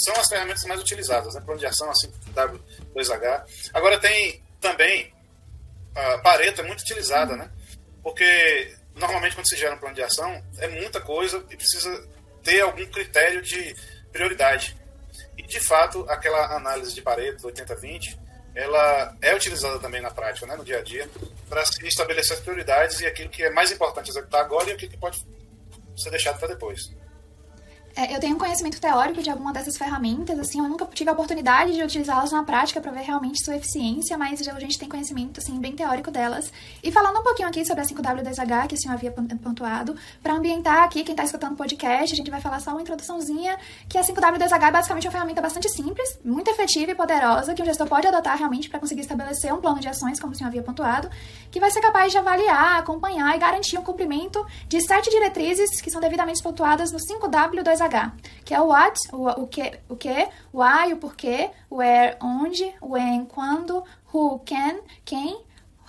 são 0.05 0.15
as 0.17 0.29
ferramentas 0.29 0.65
mais 0.65 0.81
utilizadas, 0.81 1.35
né? 1.35 1.41
Plano 1.41 1.61
de 1.61 1.67
ação, 1.67 1.91
assim, 1.91 2.13
W2H. 2.35 3.45
Agora 3.73 3.99
tem 3.99 4.43
também, 4.61 5.13
a 5.95 6.19
Pareto 6.19 6.61
é 6.61 6.65
muito 6.65 6.81
utilizada, 6.81 7.37
né? 7.37 7.51
Porque 8.03 8.77
normalmente 8.95 9.35
quando 9.35 9.49
se 9.49 9.57
gera 9.57 9.75
um 9.75 9.79
plano 9.79 9.95
de 9.95 10.03
ação, 10.03 10.43
é 10.59 10.69
muita 10.69 11.01
coisa 11.01 11.45
e 11.51 11.57
precisa 11.57 12.09
ter 12.43 12.61
algum 12.61 12.87
critério 12.87 13.43
de 13.43 13.75
prioridade. 14.13 14.77
E, 15.37 15.43
de 15.43 15.61
fato, 15.61 16.05
aquela 16.09 16.57
análise 16.57 16.95
de 16.95 17.03
Pareto 17.03 17.49
80-20, 17.49 18.19
ela 18.55 19.17
é 19.23 19.35
utilizada 19.35 19.79
também 19.79 20.01
na 20.01 20.11
prática, 20.11 20.47
né, 20.47 20.57
no 20.57 20.65
dia 20.65 20.79
a 20.79 20.83
dia, 20.83 21.09
para 21.49 21.65
se 21.65 21.87
estabelecer 21.87 22.37
as 22.37 22.43
prioridades 22.43 23.01
e 23.01 23.07
aquilo 23.07 23.31
que 23.31 23.43
é 23.43 23.51
mais 23.51 23.71
importante 23.71 24.11
executar 24.11 24.41
agora 24.41 24.71
e 24.71 24.73
aquilo 24.73 24.91
que 24.91 24.99
pode 24.99 25.25
ser 25.97 26.11
deixado 26.11 26.39
para 26.39 26.49
depois. 26.49 26.91
É, 27.99 28.15
eu 28.15 28.21
tenho 28.21 28.37
um 28.37 28.39
conhecimento 28.39 28.81
teórico 28.81 29.21
de 29.21 29.29
alguma 29.29 29.53
dessas 29.53 29.77
ferramentas, 29.77 30.39
assim, 30.39 30.61
eu 30.61 30.69
nunca 30.69 30.87
tive 30.87 31.11
a 31.11 31.13
oportunidade 31.13 31.75
de 31.75 31.83
utilizá-las 31.83 32.31
na 32.31 32.45
prática 32.45 32.81
para 32.81 32.93
ver 32.93 33.01
realmente 33.01 33.45
sua 33.45 33.57
eficiência, 33.57 34.17
mas 34.17 34.47
a 34.47 34.61
gente 34.61 34.79
tem 34.79 34.89
conhecimento, 34.89 35.41
assim, 35.41 35.59
bem 35.59 35.73
teórico 35.73 36.09
delas. 36.09 36.53
E 36.81 36.93
falando 36.93 37.19
um 37.19 37.25
pouquinho 37.25 37.49
aqui 37.49 37.65
sobre 37.65 37.83
a 37.83 37.85
5W2H, 37.85 38.69
que 38.69 38.77
o 38.77 38.79
senhor 38.79 38.95
havia 38.95 39.11
pontuado, 39.11 39.97
para 40.23 40.33
ambientar 40.33 40.85
aqui 40.85 41.03
quem 41.03 41.13
está 41.13 41.25
escutando 41.25 41.55
o 41.55 41.57
podcast, 41.57 42.15
a 42.15 42.17
gente 42.17 42.31
vai 42.31 42.41
falar 42.41 42.61
só 42.61 42.71
uma 42.71 42.83
introduçãozinha, 42.83 43.59
que 43.89 43.99
a 43.99 44.03
5W2H 44.03 44.69
é 44.69 44.71
basicamente 44.71 45.07
uma 45.09 45.13
ferramenta 45.13 45.43
bastante 45.43 45.69
simples, 45.69 46.21
muito 46.25 46.49
efetiva 46.49 46.93
e 46.93 46.95
poderosa, 46.95 47.53
que 47.53 47.63
o 47.63 47.65
gestor 47.65 47.89
pode 47.89 48.07
adotar 48.07 48.39
realmente 48.39 48.71
para 48.71 48.79
conseguir 48.79 49.01
estabelecer 49.01 49.53
um 49.53 49.61
plano 49.61 49.81
de 49.81 49.89
ações, 49.89 50.21
como 50.21 50.35
o 50.35 50.37
senhor 50.37 50.51
havia 50.51 50.63
pontuado, 50.63 51.11
que 51.51 51.59
vai 51.59 51.73
ser 51.73 51.81
capaz 51.81 52.13
de 52.13 52.19
avaliar, 52.19 52.79
acompanhar 52.79 53.35
e 53.35 53.41
garantir 53.41 53.77
o 53.77 53.83
cumprimento 53.83 54.47
de 54.69 54.81
sete 54.81 55.11
diretrizes 55.11 55.81
que 55.81 55.91
são 55.91 56.01
devidamente 56.01 56.41
pontuadas 56.41 56.93
no 56.93 57.01
5W2H 57.01 57.88
que 58.45 58.55
é 58.55 58.61
o 58.61 58.67
what, 58.67 58.99
o, 59.13 59.43
o 59.43 59.47
que, 59.47 59.79
o 59.89 59.97
que, 59.97 60.29
o 60.53 60.61
why, 60.61 60.93
o 60.93 60.97
porquê, 60.97 61.51
where, 61.71 62.17
onde, 62.21 62.75
when, 62.81 63.27
quando, 63.27 63.85
who, 64.13 64.41
can, 64.47 64.79
quem, 65.05 65.45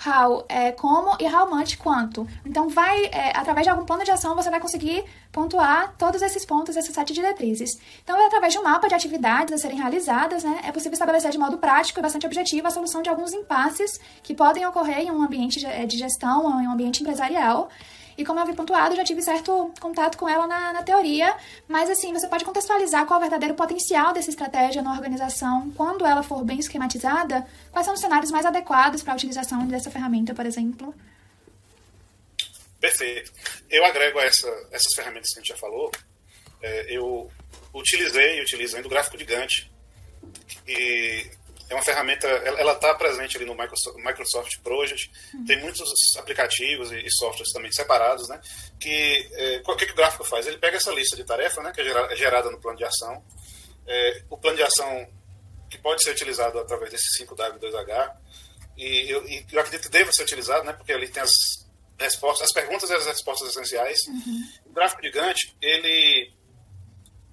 how 0.05 0.45
é 0.47 0.71
como 0.71 1.17
e 1.19 1.25
how 1.25 1.49
much 1.49 1.77
quanto. 1.77 2.27
Então, 2.45 2.69
vai, 2.69 3.05
é, 3.05 3.37
através 3.37 3.65
de 3.65 3.69
algum 3.69 3.85
plano 3.85 4.03
de 4.03 4.11
ação, 4.11 4.35
você 4.35 4.49
vai 4.49 4.59
conseguir 4.59 5.03
pontuar 5.31 5.93
todos 5.97 6.21
esses 6.21 6.45
pontos, 6.45 6.77
essas 6.77 6.93
sete 6.93 7.13
diretrizes. 7.13 7.79
Então, 8.03 8.17
é 8.17 8.25
através 8.25 8.53
de 8.53 8.59
um 8.59 8.63
mapa 8.63 8.87
de 8.87 8.95
atividades 8.95 9.53
a 9.53 9.57
serem 9.57 9.77
realizadas, 9.77 10.43
né, 10.43 10.61
é 10.63 10.71
possível 10.71 10.93
estabelecer 10.93 11.31
de 11.31 11.37
modo 11.37 11.57
prático 11.57 11.99
e 11.99 12.01
bastante 12.01 12.25
objetivo 12.25 12.67
a 12.67 12.71
solução 12.71 13.01
de 13.01 13.09
alguns 13.09 13.33
impasses 13.33 13.99
que 14.23 14.33
podem 14.33 14.65
ocorrer 14.65 14.99
em 14.99 15.11
um 15.11 15.21
ambiente 15.21 15.59
de 15.59 15.97
gestão 15.97 16.45
ou 16.45 16.61
em 16.61 16.67
um 16.67 16.71
ambiente 16.71 17.01
empresarial. 17.01 17.69
E 18.19 18.25
como 18.25 18.37
eu 18.37 18.43
havia 18.43 18.53
pontuado, 18.53 18.97
já 18.97 19.03
tive 19.05 19.21
certo 19.21 19.73
contato 19.79 20.17
com 20.17 20.27
ela 20.27 20.45
na, 20.45 20.73
na 20.73 20.83
teoria, 20.83 21.33
mas 21.69 21.89
assim, 21.89 22.11
você 22.11 22.27
pode 22.27 22.43
contextualizar 22.43 23.05
qual 23.05 23.17
é 23.17 23.19
o 23.19 23.21
verdadeiro 23.21 23.55
potencial 23.55 24.11
dessa 24.11 24.29
estratégia 24.29 24.81
na 24.81 24.91
organização 24.91 25.71
quando 25.71 26.05
ela 26.05 26.21
for 26.21 26.43
bem 26.43 26.59
esquematizada? 26.59 27.47
Quais 27.71 27.85
são 27.85 27.93
os 27.93 28.01
cenários 28.01 28.29
mais 28.29 28.45
adequados 28.45 29.01
para 29.01 29.13
a 29.13 29.15
utilização 29.15 29.65
dessa 29.69 29.89
ferramenta, 29.89 30.35
por 30.35 30.45
exemplo? 30.45 30.93
Perfeito. 32.77 33.31
Eu 33.69 33.85
agrego 33.85 34.19
a 34.19 34.25
essa, 34.25 34.49
essas 34.69 34.93
ferramentas 34.93 35.31
que 35.31 35.39
a 35.39 35.41
gente 35.41 35.53
já 35.53 35.57
falou. 35.57 35.89
É, 36.61 36.97
eu 36.97 37.31
utilizei 37.73 38.39
e 38.39 38.41
utilizo 38.41 38.75
ainda 38.75 38.89
o 38.89 38.91
gráfico 38.91 39.17
de 39.17 39.23
Gantt, 39.23 39.71
que 40.65 41.31
é 41.69 41.75
uma 41.75 41.83
ferramenta, 41.83 42.27
ela 42.27 42.73
está 42.73 42.95
presente 42.95 43.37
ali 43.37 43.45
no 43.45 43.53
Microsoft, 43.53 43.95
Microsoft 43.97 44.57
Project, 44.63 45.11
uhum. 45.33 45.45
tem 45.45 45.59
muitos 45.61 45.83
aplicativos 46.17 46.91
e, 46.91 47.09
softwares 47.11 47.53
também 47.53 47.71
separados, 47.71 48.27
né? 48.27 48.41
Que 48.79 49.29
é, 49.33 49.61
o 49.63 49.75
que, 49.75 49.85
que 49.85 49.91
o 49.91 49.95
gráfico 49.95 50.23
faz? 50.23 50.47
Ele 50.47 50.57
pega 50.57 50.77
essa 50.77 50.91
lista 50.91 51.15
de 51.15 51.23
tarefas, 51.23 51.63
né? 51.63 51.71
Que 51.71 51.81
é, 51.81 52.13
é 52.13 52.15
gerada 52.15 52.49
no 52.49 52.59
plano 52.59 52.77
de 52.77 52.83
ação, 52.83 53.23
é, 53.85 54.23
o 54.29 54.37
plano 54.37 54.57
de 54.57 54.63
ação 54.63 55.07
que 55.69 55.77
pode 55.77 56.03
ser 56.03 56.11
utilizado 56.11 56.57
através 56.57 56.91
desse 56.91 57.23
5W2H 57.23 58.15
e 58.75 59.11
eu, 59.11 59.27
e 59.27 59.45
eu 59.51 59.59
acredito 59.59 59.83
que 59.83 59.89
deva 59.89 60.11
ser 60.11 60.23
utilizado, 60.23 60.63
né? 60.63 60.73
Porque 60.73 60.91
ali 60.91 61.07
tem 61.07 61.21
as 61.21 61.31
respostas, 61.99 62.47
as 62.47 62.53
perguntas 62.53 62.89
e 62.89 62.93
as 62.95 63.05
respostas 63.05 63.49
essenciais. 63.49 63.99
Uhum. 64.07 64.43
O 64.65 64.73
gráfico 64.73 65.01
de 65.03 65.11
Gantt 65.11 65.55
ele 65.61 66.33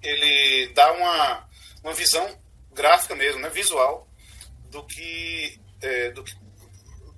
ele 0.03 0.67
dá 0.73 0.91
uma 0.91 1.49
uma 1.83 1.93
visão 1.93 2.39
gráfica 2.71 3.15
mesmo, 3.15 3.41
né? 3.41 3.49
Visual 3.49 4.06
do 4.69 4.83
que, 4.85 5.59
é, 5.81 6.11
do 6.11 6.23
que 6.23 6.33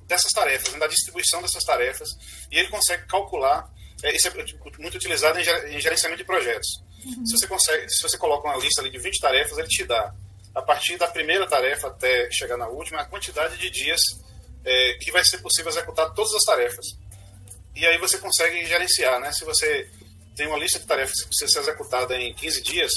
dessas 0.08 0.32
tarefas, 0.32 0.74
né, 0.74 0.80
da 0.80 0.88
distribuição 0.88 1.42
dessas 1.42 1.64
tarefas, 1.64 2.10
e 2.52 2.58
ele 2.58 2.70
consegue 2.70 3.06
calcular. 3.06 3.72
É, 4.02 4.16
isso 4.16 4.28
é 4.28 4.32
muito 4.80 4.96
utilizado 4.96 5.40
em, 5.40 5.80
gerenciamento 5.80 6.20
de 6.20 6.26
projetos. 6.26 6.84
Uhum. 7.06 7.26
Se 7.26 7.38
você 7.38 7.48
consegue, 7.48 7.90
se 7.90 8.02
você 8.02 8.18
coloca 8.18 8.48
uma 8.48 8.58
lista 8.58 8.82
ali 8.82 8.90
de 8.90 8.98
20 8.98 9.20
tarefas, 9.20 9.58
ele 9.58 9.68
te 9.68 9.84
dá, 9.86 10.14
a 10.56 10.62
partir 10.62 10.98
da 10.98 11.08
primeira 11.08 11.46
tarefa 11.48 11.88
até 11.88 12.30
chegar 12.32 12.58
na 12.58 12.68
última, 12.68 13.02
a 13.02 13.06
quantidade 13.06 13.58
de 13.58 13.70
dias 13.70 14.02
é, 14.64 14.94
que 15.02 15.12
vai 15.12 15.24
ser 15.24 15.40
possível 15.40 15.70
executar 15.70 16.14
todas 16.14 16.34
as 16.34 16.44
tarefas. 16.44 16.86
E 17.76 17.86
aí 17.86 17.98
você 17.98 18.18
consegue 18.18 18.66
gerenciar, 18.66 19.20
né? 19.20 19.32
Se 19.32 19.46
você 19.46 19.90
tem 20.36 20.48
uma 20.48 20.58
lista 20.58 20.80
de 20.80 20.86
tarefas 20.86 21.22
que 21.22 21.28
precisa 21.28 21.52
ser 21.52 21.60
executada 21.60 22.16
em 22.16 22.34
15 22.34 22.62
dias, 22.62 22.92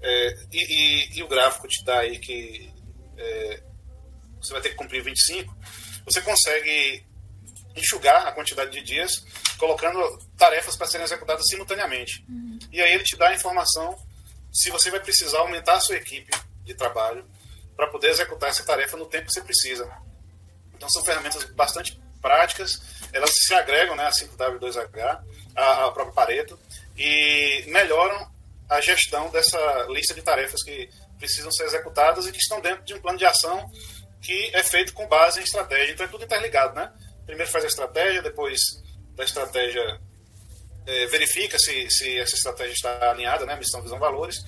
é, 0.00 0.36
e, 0.52 0.58
e, 0.58 1.18
e, 1.18 1.22
o 1.22 1.28
gráfico 1.28 1.66
te 1.66 1.84
dá 1.84 2.00
aí 2.00 2.18
que 2.18 2.70
é, 3.16 3.62
você 4.46 4.52
vai 4.52 4.62
ter 4.62 4.70
que 4.70 4.76
cumprir 4.76 5.02
25, 5.02 5.54
você 6.04 6.20
consegue 6.20 7.04
enxugar 7.76 8.26
a 8.26 8.32
quantidade 8.32 8.70
de 8.70 8.82
dias 8.82 9.24
colocando 9.58 10.00
tarefas 10.36 10.76
para 10.76 10.86
serem 10.86 11.04
executadas 11.04 11.46
simultaneamente. 11.48 12.24
Uhum. 12.28 12.58
E 12.72 12.80
aí 12.80 12.92
ele 12.92 13.04
te 13.04 13.16
dá 13.16 13.28
a 13.28 13.34
informação 13.34 13.96
se 14.52 14.70
você 14.70 14.90
vai 14.90 15.00
precisar 15.00 15.40
aumentar 15.40 15.74
a 15.74 15.80
sua 15.80 15.96
equipe 15.96 16.30
de 16.64 16.74
trabalho 16.74 17.24
para 17.76 17.88
poder 17.88 18.08
executar 18.08 18.50
essa 18.50 18.64
tarefa 18.64 18.96
no 18.96 19.06
tempo 19.06 19.26
que 19.26 19.32
você 19.32 19.42
precisa. 19.42 19.90
Então 20.74 20.88
são 20.88 21.04
ferramentas 21.04 21.44
bastante 21.50 22.00
práticas, 22.20 22.80
elas 23.12 23.30
se 23.32 23.54
agregam 23.54 23.94
né, 23.94 24.06
a 24.06 24.10
5W2H, 24.10 25.22
a, 25.54 25.86
a 25.86 25.92
própria 25.92 26.14
Pareto, 26.14 26.58
e 26.96 27.64
melhoram 27.68 28.30
a 28.68 28.80
gestão 28.80 29.30
dessa 29.30 29.58
lista 29.90 30.14
de 30.14 30.22
tarefas 30.22 30.62
que 30.62 30.88
precisam 31.18 31.50
ser 31.52 31.64
executadas 31.64 32.26
e 32.26 32.32
que 32.32 32.38
estão 32.38 32.60
dentro 32.60 32.84
de 32.84 32.94
um 32.94 33.00
plano 33.00 33.18
de 33.18 33.24
ação 33.24 33.70
que 34.26 34.50
é 34.52 34.62
feito 34.64 34.92
com 34.92 35.06
base 35.06 35.38
em 35.38 35.44
estratégia. 35.44 35.92
Então 35.92 36.04
é 36.04 36.08
tudo 36.08 36.24
interligado, 36.24 36.74
né? 36.74 36.92
Primeiro 37.24 37.50
faz 37.50 37.64
a 37.64 37.68
estratégia, 37.68 38.20
depois 38.20 38.58
da 39.14 39.22
estratégia 39.22 40.00
é, 40.84 41.06
verifica 41.06 41.56
se, 41.60 41.88
se 41.88 42.18
essa 42.18 42.34
estratégia 42.34 42.72
está 42.72 43.10
alinhada, 43.12 43.46
né? 43.46 43.54
Missão, 43.54 43.80
visão, 43.80 44.00
valores. 44.00 44.44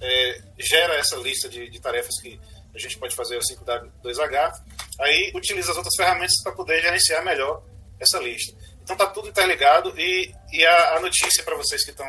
É, 0.00 0.42
gera 0.58 0.94
essa 0.94 1.16
lista 1.16 1.48
de, 1.48 1.68
de, 1.68 1.80
tarefas 1.80 2.20
que 2.20 2.38
a 2.72 2.78
gente 2.78 2.98
pode 2.98 3.16
fazer 3.16 3.36
o 3.36 3.40
5W2H. 3.40 4.52
Aí 5.00 5.32
utiliza 5.34 5.72
as 5.72 5.76
outras 5.76 5.96
ferramentas 5.96 6.40
para 6.44 6.52
poder 6.52 6.80
gerenciar 6.80 7.24
melhor 7.24 7.64
essa 7.98 8.20
lista. 8.20 8.56
Então 8.82 8.94
está 8.94 9.06
tudo 9.06 9.28
interligado 9.28 9.92
e, 9.98 10.32
e 10.52 10.64
a, 10.64 10.96
a 10.96 11.00
notícia 11.00 11.42
para 11.42 11.56
vocês 11.56 11.84
que 11.84 11.90
estão 11.90 12.06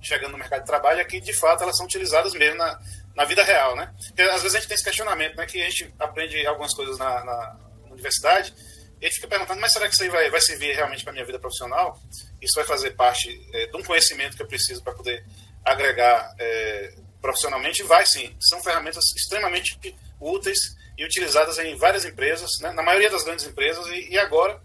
chegando 0.00 0.32
no 0.32 0.38
mercado 0.38 0.60
de 0.60 0.66
trabalho 0.66 1.00
é 1.00 1.04
que 1.04 1.20
de 1.20 1.32
fato 1.32 1.62
elas 1.62 1.76
são 1.76 1.86
utilizadas 1.86 2.34
mesmo 2.34 2.58
na, 2.58 2.78
na 3.14 3.24
vida 3.24 3.42
real, 3.42 3.76
né? 3.76 3.92
Porque 4.08 4.22
às 4.22 4.42
vezes 4.42 4.54
a 4.54 4.58
gente 4.58 4.68
tem 4.68 4.74
esse 4.74 4.84
questionamento, 4.84 5.36
né? 5.36 5.46
Que 5.46 5.60
a 5.60 5.68
gente 5.68 5.92
aprende 5.98 6.46
algumas 6.46 6.74
coisas 6.74 6.98
na, 6.98 7.24
na 7.24 7.56
universidade 7.90 8.54
e 9.00 9.10
fica 9.10 9.26
perguntando, 9.26 9.60
mas 9.60 9.72
será 9.72 9.88
que 9.88 9.94
isso 9.94 10.02
aí 10.02 10.08
vai, 10.08 10.30
vai 10.30 10.40
servir 10.40 10.74
realmente 10.74 11.02
para 11.02 11.12
minha 11.12 11.24
vida 11.24 11.38
profissional? 11.38 12.00
Isso 12.40 12.54
vai 12.54 12.64
fazer 12.64 12.92
parte 12.92 13.28
é, 13.52 13.66
de 13.66 13.76
um 13.76 13.82
conhecimento 13.82 14.36
que 14.36 14.42
eu 14.42 14.46
preciso 14.46 14.82
para 14.82 14.92
poder 14.94 15.24
agregar 15.64 16.34
é, 16.38 16.94
profissionalmente? 17.20 17.82
Vai 17.82 18.06
sim. 18.06 18.34
São 18.40 18.62
ferramentas 18.62 19.04
extremamente 19.16 19.78
úteis 20.20 20.58
e 20.96 21.04
utilizadas 21.04 21.58
em 21.58 21.76
várias 21.76 22.04
empresas, 22.04 22.50
né? 22.60 22.70
na 22.72 22.82
maioria 22.82 23.10
das 23.10 23.24
grandes 23.24 23.44
empresas 23.44 23.86
e, 23.88 24.10
e 24.10 24.18
agora 24.18 24.60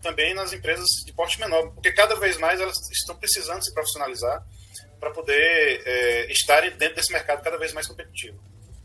também 0.00 0.34
nas 0.34 0.52
empresas 0.52 0.86
de 1.06 1.12
porte 1.12 1.38
menor, 1.38 1.70
porque 1.72 1.92
cada 1.92 2.16
vez 2.16 2.36
mais 2.36 2.60
elas 2.60 2.76
estão 2.90 3.16
precisando 3.16 3.64
se 3.64 3.72
profissionalizar 3.72 4.44
para 5.02 5.10
poder 5.10 5.82
é, 5.84 6.30
estarem 6.30 6.70
dentro 6.76 6.94
desse 6.94 7.12
mercado 7.12 7.42
cada 7.42 7.58
vez 7.58 7.72
mais 7.72 7.88
competitivo. 7.88 8.38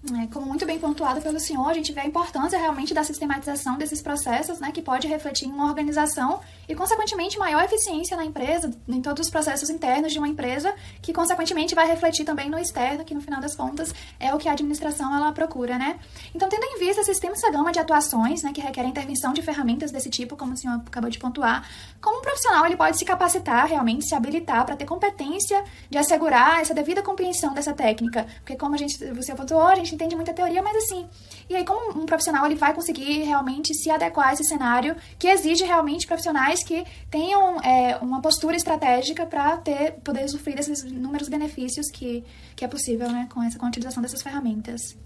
É, 0.05 0.27
como 0.27 0.45
muito 0.45 0.65
bem 0.65 0.79
pontuado 0.79 1.19
pelo 1.21 1.39
senhor, 1.39 1.67
a 1.67 1.73
gente 1.73 1.91
vê 1.91 2.01
a 2.01 2.05
importância 2.05 2.57
realmente 2.57 2.93
da 2.93 3.03
sistematização 3.03 3.77
desses 3.77 3.99
processos, 3.99 4.59
né, 4.59 4.71
que 4.71 4.81
pode 4.81 5.07
refletir 5.07 5.47
em 5.47 5.51
uma 5.51 5.65
organização 5.65 6.39
e, 6.69 6.75
consequentemente, 6.75 7.37
maior 7.37 7.63
eficiência 7.63 8.15
na 8.15 8.23
empresa, 8.23 8.71
em 8.87 9.01
todos 9.01 9.25
os 9.25 9.31
processos 9.31 9.71
internos 9.71 10.13
de 10.13 10.19
uma 10.19 10.27
empresa, 10.27 10.73
que, 11.01 11.11
consequentemente, 11.11 11.73
vai 11.73 11.87
refletir 11.87 12.25
também 12.25 12.47
no 12.47 12.59
externo, 12.59 13.03
que, 13.03 13.13
no 13.13 13.21
final 13.21 13.41
das 13.41 13.55
contas, 13.55 13.93
é 14.19 14.33
o 14.33 14.37
que 14.37 14.47
a 14.47 14.51
administração 14.51 15.13
ela 15.13 15.31
procura, 15.31 15.77
né? 15.79 15.99
Então, 16.33 16.47
tendo 16.47 16.63
em 16.63 16.79
vista 16.79 17.01
essa 17.01 17.11
extensa 17.11 17.49
gama 17.51 17.71
de 17.71 17.79
atuações, 17.79 18.43
né, 18.43 18.53
que 18.53 18.61
requerem 18.61 18.91
intervenção 18.91 19.33
de 19.33 19.41
ferramentas 19.41 19.91
desse 19.91 20.11
tipo, 20.11 20.37
como 20.37 20.53
o 20.53 20.57
senhor 20.57 20.75
acabou 20.85 21.09
de 21.09 21.17
pontuar, 21.17 21.67
como 21.99 22.19
um 22.19 22.21
profissional 22.21 22.65
ele 22.65 22.77
pode 22.77 22.97
se 22.97 23.03
capacitar, 23.03 23.67
realmente 23.67 24.07
se 24.07 24.13
habilitar 24.13 24.63
para 24.63 24.75
ter 24.75 24.85
competência 24.85 25.63
de 25.89 25.97
assegurar 25.97 26.61
essa 26.61 26.73
devida 26.73 27.01
compreensão 27.01 27.53
dessa 27.53 27.73
técnica? 27.73 28.27
Porque, 28.37 28.55
como 28.55 28.75
a 28.75 28.77
gente, 28.77 29.03
você 29.13 29.33
pontuou, 29.33 29.67
a 29.67 29.75
gente 29.75 29.86
entende 29.93 30.15
muita 30.15 30.33
teoria, 30.33 30.61
mas 30.61 30.75
assim. 30.77 31.07
E 31.49 31.55
aí, 31.55 31.65
como 31.65 31.99
um 31.99 32.05
profissional 32.05 32.45
ele 32.45 32.55
vai 32.55 32.73
conseguir 32.73 33.23
realmente 33.23 33.73
se 33.73 33.89
adequar 33.89 34.29
a 34.29 34.33
esse 34.33 34.43
cenário 34.43 34.95
que 35.17 35.27
exige 35.27 35.63
realmente 35.63 36.05
profissionais 36.05 36.63
que 36.63 36.85
tenham 37.09 37.61
é, 37.61 37.97
uma 37.97 38.21
postura 38.21 38.55
estratégica 38.55 39.25
para 39.25 39.57
ter 39.57 39.93
poder 40.03 40.25
usufruir 40.25 40.55
desses 40.55 40.83
inúmeros 40.83 41.29
benefícios 41.29 41.89
que, 41.91 42.23
que 42.55 42.65
é 42.65 42.67
possível 42.67 43.09
né, 43.09 43.27
com, 43.33 43.41
essa, 43.43 43.57
com 43.57 43.65
a 43.65 43.69
utilização 43.69 44.01
dessas 44.01 44.21
ferramentas. 44.21 44.97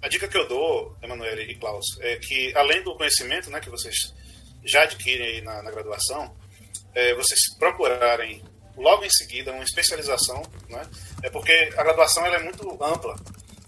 A 0.00 0.08
dica 0.08 0.28
que 0.28 0.36
eu 0.36 0.46
dou, 0.46 0.96
Emanuele 1.02 1.50
e 1.50 1.56
Klaus, 1.56 1.84
é 2.00 2.16
que 2.16 2.52
além 2.56 2.82
do 2.82 2.96
conhecimento 2.96 3.50
né, 3.50 3.60
que 3.60 3.68
vocês 3.70 4.14
já 4.64 4.82
adquirem 4.82 5.42
na, 5.42 5.62
na 5.62 5.70
graduação, 5.70 6.34
é, 6.94 7.14
vocês 7.14 7.40
procurarem 7.58 8.42
logo 8.76 9.04
em 9.04 9.10
seguida 9.10 9.52
uma 9.52 9.64
especialização, 9.64 10.42
né? 10.68 10.82
É 11.22 11.30
porque 11.30 11.52
a 11.76 11.82
graduação 11.82 12.24
ela 12.24 12.36
é 12.36 12.42
muito 12.42 12.66
ampla. 12.82 13.16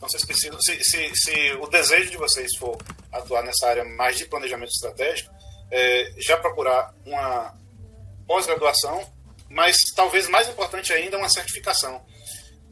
Então 0.01 0.09
vocês 0.09 0.25
precisam, 0.25 0.59
se, 0.63 0.83
se, 0.83 1.15
se, 1.15 1.53
o 1.61 1.67
desejo 1.67 2.11
de 2.11 2.17
vocês 2.17 2.57
for 2.57 2.79
atuar 3.13 3.43
nessa 3.43 3.69
área 3.69 3.85
mais 3.85 4.17
de 4.17 4.25
planejamento 4.25 4.71
estratégico, 4.71 5.31
é, 5.71 6.15
já 6.17 6.39
procurar 6.39 6.95
uma 7.05 7.55
pós-graduação, 8.27 9.07
mas 9.51 9.77
talvez 9.95 10.27
mais 10.27 10.49
importante 10.49 10.91
ainda 10.91 11.19
uma 11.19 11.29
certificação, 11.29 12.03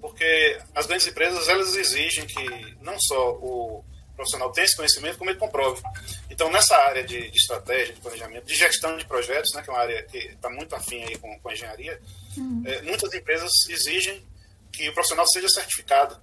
porque 0.01 0.59
as 0.75 0.87
grandes 0.87 1.07
empresas 1.07 1.51
elas 1.51 1.77
exigem 1.77 2.27
que 2.27 2.77
não 2.81 2.99
só 2.99 3.33
o 3.33 3.85
profissional 4.17 4.51
tenha 4.51 4.65
esse 4.65 4.77
conhecimento, 4.77 5.19
como 5.19 5.29
ele 5.29 5.39
comprove. 5.39 5.83
Então 6.31 6.51
nessa 6.51 6.79
área 6.79 7.05
de, 7.05 7.31
de 7.31 7.37
estratégia, 7.37 7.93
de 7.93 8.01
planejamento, 8.01 8.47
de 8.47 8.55
gestão 8.55 8.97
de 8.97 9.05
projetos, 9.05 9.53
né, 9.53 9.61
que 9.61 9.69
é 9.69 9.73
uma 9.75 9.83
área 9.83 10.03
que 10.05 10.17
está 10.17 10.49
muito 10.49 10.75
afim 10.75 11.03
aí 11.03 11.19
com, 11.19 11.39
com 11.41 11.49
a 11.51 11.53
engenharia, 11.53 12.01
uhum. 12.39 12.63
é, 12.65 12.81
muitas 12.81 13.13
empresas 13.13 13.53
exigem 13.69 14.27
que 14.73 14.89
o 14.89 14.95
profissional 14.95 15.27
seja 15.27 15.49
certificado 15.51 16.19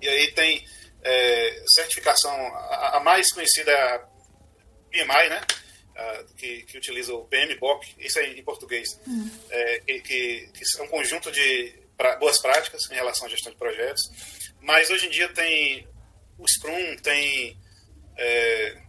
e 0.00 0.08
aí 0.08 0.32
tem 0.32 0.66
é, 1.02 1.64
certificação, 1.66 2.32
a, 2.32 2.96
a, 2.96 3.00
mais 3.00 3.32
conhecida 3.32 3.70
é 3.70 3.94
a 3.94 3.98
PMI, 4.90 5.28
né? 5.28 5.40
que, 6.36 6.62
que, 6.64 6.76
utiliza 6.76 7.14
o 7.14 7.24
PMBOK, 7.24 7.94
isso 7.98 8.18
aí 8.18 8.38
em 8.38 8.44
português, 8.44 9.00
uhum. 9.06 9.30
é, 9.50 9.78
que, 9.78 10.00
que, 10.00 10.78
é 10.78 10.82
um 10.82 10.88
conjunto 10.88 11.32
de 11.32 11.72
pra, 11.96 12.16
boas 12.16 12.38
práticas 12.38 12.90
em 12.90 12.94
relação 12.94 13.26
à 13.26 13.30
gestão 13.30 13.50
de 13.50 13.58
projetos. 13.58 14.02
Mas 14.60 14.90
hoje 14.90 15.06
em 15.06 15.10
dia 15.10 15.28
tem 15.32 15.88
o 16.38 16.46
Scrum, 16.46 16.96
tem 16.96 17.58
é, 18.18 18.82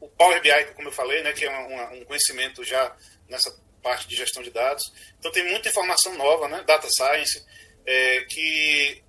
o 0.00 0.08
Power 0.08 0.40
BI, 0.40 0.64
como 0.74 0.88
eu 0.88 0.92
falei, 0.92 1.22
né, 1.22 1.32
que 1.32 1.44
é 1.44 1.58
um, 1.58 2.00
um 2.00 2.04
conhecimento 2.04 2.62
já 2.64 2.96
nessa 3.28 3.50
parte 3.82 4.06
de 4.06 4.14
gestão 4.14 4.42
de 4.42 4.50
dados. 4.50 4.84
Então 5.18 5.32
tem 5.32 5.48
muita 5.48 5.68
informação 5.68 6.16
nova, 6.16 6.48
né, 6.48 6.62
data 6.66 6.88
science, 6.90 7.44
é, 7.84 8.20
que 8.24 9.01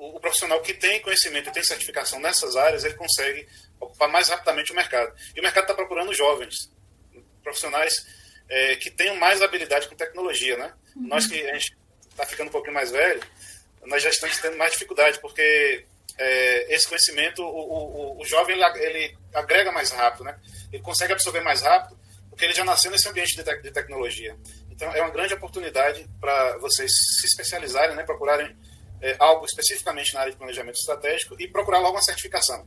o, 0.00 0.16
o, 0.16 0.20
profissional 0.20 0.60
que 0.62 0.72
tem 0.72 1.00
conhecimento 1.02 1.50
e 1.50 1.52
tem 1.52 1.62
certificação 1.62 2.18
nessas 2.18 2.56
áreas, 2.56 2.84
ele 2.84 2.94
consegue 2.94 3.46
ocupar 3.78 4.08
mais 4.08 4.28
rapidamente 4.28 4.72
o 4.72 4.74
mercado. 4.74 5.14
E 5.36 5.40
o 5.40 5.42
mercado 5.42 5.64
está 5.64 5.74
procurando 5.74 6.14
jovens, 6.14 6.72
profissionais 7.42 7.92
é, 8.48 8.76
que 8.76 8.90
tenham 8.90 9.16
mais 9.16 9.42
habilidade 9.42 9.88
com 9.88 9.94
tecnologia, 9.94 10.56
né? 10.56 10.72
Uhum. 10.96 11.06
Nós 11.08 11.26
que 11.26 11.40
a 11.42 11.52
gente 11.52 11.76
está 12.10 12.24
ficando 12.24 12.48
um 12.48 12.52
pouquinho 12.52 12.74
mais 12.74 12.90
velho, 12.90 13.20
nós 13.86 14.02
já 14.02 14.08
estamos 14.08 14.38
tendo 14.38 14.56
mais 14.56 14.72
dificuldade, 14.72 15.20
porque 15.20 15.84
é, 16.18 16.74
esse 16.74 16.88
conhecimento, 16.88 17.42
o, 17.42 18.16
o, 18.16 18.22
o 18.22 18.24
jovem 18.24 18.56
ele, 18.56 18.78
ele, 18.78 19.18
agrega 19.34 19.70
mais 19.70 19.90
rápido, 19.90 20.24
né? 20.24 20.38
Ele 20.72 20.82
consegue 20.82 21.12
absorver 21.12 21.40
mais 21.40 21.60
rápido, 21.60 21.98
porque 22.30 22.46
ele 22.46 22.54
já 22.54 22.64
nasceu 22.64 22.90
nesse 22.90 23.08
ambiente 23.08 23.36
de, 23.36 23.44
te, 23.44 23.62
de 23.62 23.70
tecnologia. 23.70 24.36
Então, 24.70 24.90
é 24.94 25.02
uma 25.02 25.10
grande 25.10 25.34
oportunidade 25.34 26.08
para 26.18 26.56
vocês 26.58 26.90
se 27.20 27.26
especializarem, 27.26 27.94
né? 27.94 28.02
Procurarem 28.02 28.56
é, 29.00 29.16
algo 29.18 29.44
especificamente 29.44 30.14
na 30.14 30.20
área 30.20 30.32
de 30.32 30.38
planejamento 30.38 30.76
estratégico 30.76 31.34
e 31.38 31.48
procurar 31.48 31.78
logo 31.78 31.96
uma 31.96 32.02
certificação. 32.02 32.66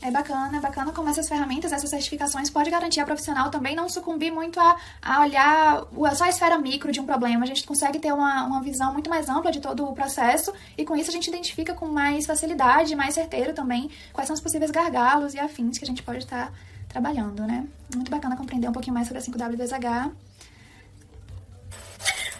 É 0.00 0.12
bacana, 0.12 0.56
é 0.56 0.60
bacana 0.60 0.92
como 0.92 1.08
essas 1.08 1.28
ferramentas, 1.28 1.72
essas 1.72 1.90
certificações 1.90 2.48
pode 2.48 2.70
garantir 2.70 3.00
a 3.00 3.04
profissional 3.04 3.50
também 3.50 3.74
não 3.74 3.88
sucumbir 3.88 4.30
muito 4.30 4.60
a, 4.60 4.76
a 5.02 5.20
olhar 5.22 5.88
só 6.14 6.24
a 6.24 6.28
esfera 6.28 6.56
micro 6.56 6.92
de 6.92 7.00
um 7.00 7.06
problema. 7.06 7.42
A 7.42 7.46
gente 7.46 7.64
consegue 7.64 7.98
ter 7.98 8.12
uma, 8.12 8.44
uma 8.44 8.62
visão 8.62 8.92
muito 8.92 9.10
mais 9.10 9.28
ampla 9.28 9.50
de 9.50 9.60
todo 9.60 9.84
o 9.84 9.92
processo 9.94 10.52
e 10.76 10.84
com 10.84 10.94
isso 10.94 11.10
a 11.10 11.12
gente 11.12 11.26
identifica 11.26 11.74
com 11.74 11.86
mais 11.86 12.26
facilidade, 12.26 12.94
mais 12.94 13.14
certeiro 13.14 13.52
também 13.52 13.90
quais 14.12 14.28
são 14.28 14.34
os 14.34 14.40
possíveis 14.40 14.70
gargalos 14.70 15.34
e 15.34 15.40
afins 15.40 15.78
que 15.78 15.84
a 15.84 15.88
gente 15.88 16.04
pode 16.04 16.18
estar 16.18 16.52
trabalhando, 16.88 17.44
né? 17.44 17.66
Muito 17.92 18.10
bacana 18.10 18.36
compreender 18.36 18.68
um 18.68 18.72
pouquinho 18.72 18.94
mais 18.94 19.08
sobre 19.08 19.18
a 19.18 19.26
5W2H. 19.26 20.12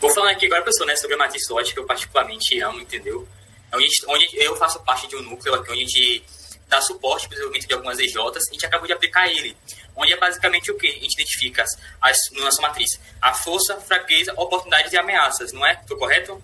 Vou 0.01 0.11
falar 0.11 0.31
aqui 0.31 0.47
agora, 0.47 0.63
pessoal, 0.63 0.87
né, 0.87 0.95
sobre 0.95 1.15
a 1.15 1.19
matriz 1.19 1.45
SWOT, 1.45 1.75
que 1.75 1.81
eu 1.81 1.85
particularmente 1.85 2.61
amo, 2.61 2.81
entendeu? 2.81 3.27
Onde, 3.75 3.89
onde 4.07 4.29
eu 4.35 4.55
faço 4.57 4.79
parte 4.85 5.09
de 5.09 5.17
um 5.17 5.23
núcleo 5.23 5.55
aqui, 5.55 5.73
onde 5.73 5.83
a 5.83 5.85
gente 5.85 6.25
dá 6.69 6.81
suporte 6.81 7.27
para 7.27 7.33
o 7.33 7.35
desenvolvimento 7.35 7.67
de 7.67 7.75
algumas 7.75 7.99
EJs, 7.99 8.49
a 8.49 8.53
gente 8.53 8.65
acabou 8.65 8.87
de 8.87 8.93
aplicar 8.93 9.29
ele, 9.29 9.57
onde 9.97 10.13
é 10.13 10.17
basicamente 10.17 10.71
o 10.71 10.79
que? 10.79 10.87
A 10.87 11.01
gente 11.01 11.15
identifica 11.15 11.65
as, 12.01 12.17
na 12.33 12.45
nossa 12.45 12.63
matriz 12.63 13.01
a 13.21 13.35
força, 13.35 13.77
fraqueza, 13.81 14.33
oportunidades 14.37 14.93
e 14.93 14.99
ameaças, 14.99 15.53
não 15.53 15.67
é? 15.67 15.73
Estou 15.73 15.99
correto? 15.99 16.41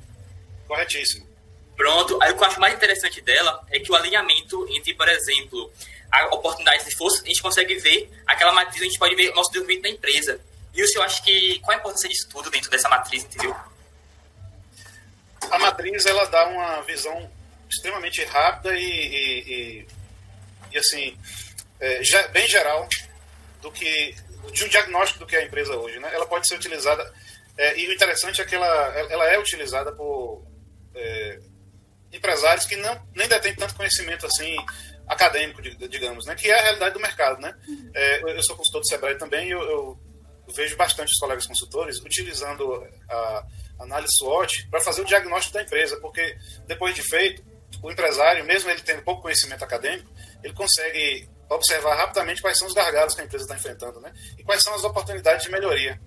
Corretíssimo. 0.67 1.25
Pronto. 1.77 2.19
Aí 2.23 2.33
o 2.33 2.37
que 2.37 2.43
eu 2.43 2.47
acho 2.47 2.61
mais 2.61 2.75
interessante 2.75 3.21
dela 3.21 3.65
é 3.71 3.79
que 3.79 3.91
o 3.91 3.95
alinhamento 3.95 4.67
entre, 4.71 4.95
por 4.95 5.09
exemplo, 5.09 5.71
a 6.11 6.35
oportunidade 6.35 6.85
de 6.85 6.97
força, 6.97 7.23
a 7.23 7.27
gente 7.27 7.43
consegue 7.43 7.77
ver 7.77 8.11
aquela 8.27 8.53
matriz, 8.53 8.81
a 8.81 8.85
gente 8.85 8.99
pode 8.99 9.15
ver 9.15 9.31
o 9.31 9.35
nosso 9.35 9.51
desenvolvimento 9.51 9.83
da 9.83 9.91
empresa. 9.91 10.41
E 10.75 10.83
o 10.83 10.89
senhor 10.89 11.05
acha 11.05 11.23
que 11.23 11.59
qual 11.61 11.77
a 11.77 11.81
importância 11.81 12.09
disso 12.09 12.29
tudo 12.29 12.51
dentro 12.51 12.71
dessa 12.71 12.89
matriz, 12.89 13.25
entendeu? 13.25 13.55
A 15.51 15.59
matriz 15.59 16.07
ela 16.07 16.25
dá 16.27 16.47
uma 16.47 16.83
visão 16.83 17.31
extremamente 17.69 18.25
rápida 18.25 18.77
e, 18.77 18.85
e, 18.85 19.53
e 19.83 19.87
e 20.75 20.79
assim, 20.79 21.17
é, 21.79 22.03
já, 22.03 22.27
bem 22.29 22.47
geral 22.49 22.89
do 23.63 23.71
que 23.71 24.15
de 24.53 24.65
um 24.65 24.69
diagnóstico 24.69 25.21
do 25.21 25.27
que 25.27 25.37
é 25.37 25.39
a 25.39 25.45
empresa 25.45 25.75
hoje, 25.77 25.99
né? 26.01 26.11
Ela 26.13 26.27
pode 26.27 26.47
ser 26.49 26.57
utilizada 26.57 27.11
é, 27.57 27.79
e 27.79 27.89
o 27.89 27.93
interessante 27.93 28.43
é 28.43 28.45
que 28.45 28.57
ela, 28.57 28.67
ela 29.09 29.25
é 29.31 29.39
utilizada 29.39 29.93
por 29.93 30.45
é, 30.95 31.39
empresários 32.13 32.67
que 32.67 32.77
não 32.77 33.01
nem 33.15 33.29
detêm 33.29 33.55
tanto 33.55 33.77
conhecimento 33.77 34.27
assim 34.27 34.57
acadêmico, 35.07 35.63
digamos, 35.63 36.27
né? 36.27 36.35
Que 36.35 36.51
é 36.51 36.59
a 36.59 36.63
realidade 36.63 36.95
do 36.95 37.01
mercado, 37.01 37.41
né? 37.41 37.57
É, 37.95 38.37
eu 38.37 38.43
sou 38.43 38.57
consultor 38.57 38.81
do 38.81 38.89
Sebrae 38.89 39.17
também 39.17 39.49
e 39.49 39.53
eu, 39.53 39.99
vejo 40.53 40.77
bastante 40.77 41.11
os 41.11 41.19
colegas 41.19 41.47
consultores 41.47 41.99
utilizando 42.01 42.87
a 43.09 43.47
análise 43.81 44.13
SWOT 44.19 44.69
para 44.69 44.81
fazer 44.81 45.03
o 45.03 45.05
diagnóstico 45.05 45.55
da 45.55 45.63
empresa, 45.63 45.99
porque 46.01 46.37
depois 46.67 46.95
de 46.95 47.03
feito, 47.03 47.45
o 47.83 47.91
empresário, 47.91 48.45
mesmo 48.45 48.71
ele 48.71 48.81
tendo 48.81 49.03
pouco 49.03 49.23
conhecimento 49.23 49.65
acadêmico, 49.65 50.11
ele 50.43 50.55
consegue 50.55 51.29
observar 51.49 51.97
rapidamente 51.97 52.41
quais 52.41 52.59
são 52.59 52.67
os 52.67 52.75
gargalos 52.75 53.15
que 53.15 53.21
a 53.21 53.25
empresa 53.25 53.45
está 53.45 53.57
enfrentando, 53.57 54.01
né? 54.01 54.13
E 54.39 54.43
quais 54.43 54.63
são 54.63 54.75
as 54.75 54.85
oportunidades 54.85 55.45
de 55.45 55.51
melhoria. 55.51 56.01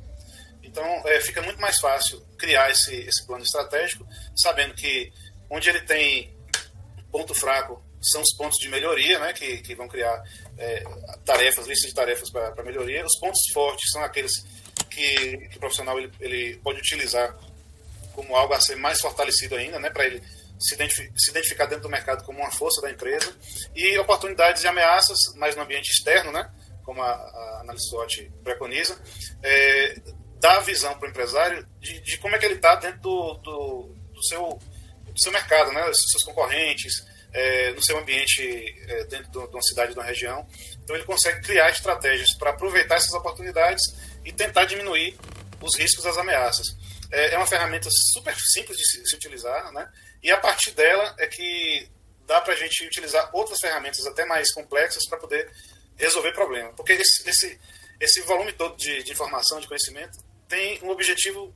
Então, 0.63 0.84
é, 1.06 1.22
fica 1.22 1.41
muito 1.41 1.60
mais 1.62 1.79
fácil 1.79 2.20
criar 2.38 2.70
esse, 2.72 2.95
esse 2.95 3.26
plano 3.26 3.43
estratégico, 3.43 4.08
sabendo 4.36 4.73
que 4.73 5.12
onde 5.50 5.69
ele 5.69 5.82
tem 5.82 6.36
ponto 7.12 7.34
fraco 7.34 7.84
são 8.02 8.21
os 8.21 8.36
pontos 8.36 8.58
de 8.60 8.69
melhoria, 8.69 9.19
né? 9.19 9.34
Que, 9.34 9.58
que 9.58 9.76
vão 9.76 9.88
criar 9.88 10.21
é, 10.58 10.84
tarefas, 11.26 11.67
listas 11.67 11.89
de 11.89 11.96
tarefas 11.96 12.30
para 12.30 12.63
melhoria. 12.63 13.06
Os 13.06 13.20
pontos 13.20 13.41
fortes 13.54 13.91
são 13.91 14.04
aqueles 14.04 14.32
que, 14.89 15.38
que 15.50 15.58
o 15.58 15.60
profissional 15.60 15.98
ele, 16.00 16.12
ele 16.20 16.58
pode 16.63 16.80
utilizar 16.80 17.38
como 18.13 18.36
algo 18.36 18.54
a 18.54 18.60
ser 18.60 18.76
mais 18.76 19.00
fortalecido 19.00 19.56
ainda, 19.56 19.80
né? 19.80 19.89
Para 19.89 20.06
ele 20.06 20.24
se, 20.60 20.76
se 21.15 21.30
identificar 21.30 21.65
dentro 21.65 21.84
do 21.84 21.89
mercado 21.89 22.24
como 22.26 22.39
uma 22.39 22.52
força 22.52 22.82
da 22.82 22.89
empresa 22.89 23.36
e 23.76 23.98
oportunidades 24.00 24.63
e 24.63 24.67
ameaças, 24.67 25.17
mas 25.36 25.56
no 25.56 25.62
ambiente 25.62 25.89
externo, 25.89 26.32
né, 26.32 26.50
como 26.84 27.02
a, 27.02 27.12
a 27.12 27.60
análise 27.62 27.88
SWOT 27.89 28.32
preconiza, 28.43 29.00
é, 29.43 30.02
dá 30.39 30.58
a 30.58 30.62
visão 30.62 30.98
para 30.98 31.08
o 31.08 31.12
empresário 31.12 31.67
de, 31.80 32.00
de, 32.02 32.17
como 32.17 32.36
é 32.36 32.39
que 32.39 32.46
ele 32.46 32.56
está 32.56 32.76
dentro 32.76 33.02
do, 33.02 33.34
do, 33.36 33.96
do, 34.13 34.24
seu, 34.26 34.60
do 35.06 35.20
seu 35.20 35.32
mercado, 35.32 35.72
né, 35.72 35.84
seus 35.93 36.24
concorrentes, 36.24 37.06
é, 37.38 37.71
no 37.73 37.84
seu 37.84 38.00
ambiente 38.00 38.41
é, 38.88 39.04
dentro 39.06 39.30
de 39.30 39.38
uma 39.38 39.62
cidade, 39.62 39.93
de 39.93 40.00
uma 40.00 40.04
região. 40.04 40.47
Então 40.84 40.95
ele 40.95 41.06
consegue 41.06 41.39
criar 41.41 41.69
estratégias 41.69 42.36
para 42.36 42.50
aproveitar 42.50 42.95
essas 42.95 43.13
oportunidades 43.13 43.84
e 44.26 44.34
tentar 44.34 44.65
diminuir 44.65 45.15
os 45.62 45.78
riscos 45.78 46.04
das 46.04 46.17
ameaças. 46.17 46.65
É, 47.12 47.36
é 47.36 47.38
uma 47.38 47.45
ferramenta 47.45 47.89
super 47.91 48.36
simples 48.39 48.76
de 48.76 48.88
se, 48.88 49.04
de 49.04 49.10
se 49.10 49.15
utilizar, 49.15 49.71
né? 49.71 49.88
E 50.23 50.32
a 50.32 50.38
partir 50.38 50.71
dela 50.71 51.15
é 51.19 51.28
que 51.28 51.88
dá 52.26 52.41
para 52.41 52.54
a 52.54 52.58
gente 52.58 52.84
utilizar 52.84 53.30
outras 53.32 53.60
ferramentas 53.60 54.06
até 54.08 54.26
mais 54.26 54.52
complexas 54.52 55.08
para 55.08 55.19
poder 55.19 55.47
resolver 55.95 56.32
problemas. 56.32 56.73
Porque 56.76 56.93
esse, 56.93 57.30
esse, 57.30 57.60
esse 58.00 58.21
volume 58.21 58.52
todo 58.52 58.76
de, 58.78 59.04
de 59.04 59.12
informação, 59.12 59.60
de 59.60 59.67
conhecimento, 59.67 60.17
tem 60.50 60.84
um 60.84 60.89
objetivo 60.89 61.54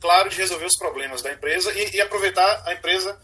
claro 0.00 0.30
de 0.30 0.36
resolver 0.36 0.66
os 0.66 0.78
problemas 0.78 1.20
da 1.20 1.32
empresa 1.32 1.72
e, 1.72 1.96
e 1.96 2.00
aproveitar 2.00 2.62
a 2.64 2.72
empresa 2.74 3.20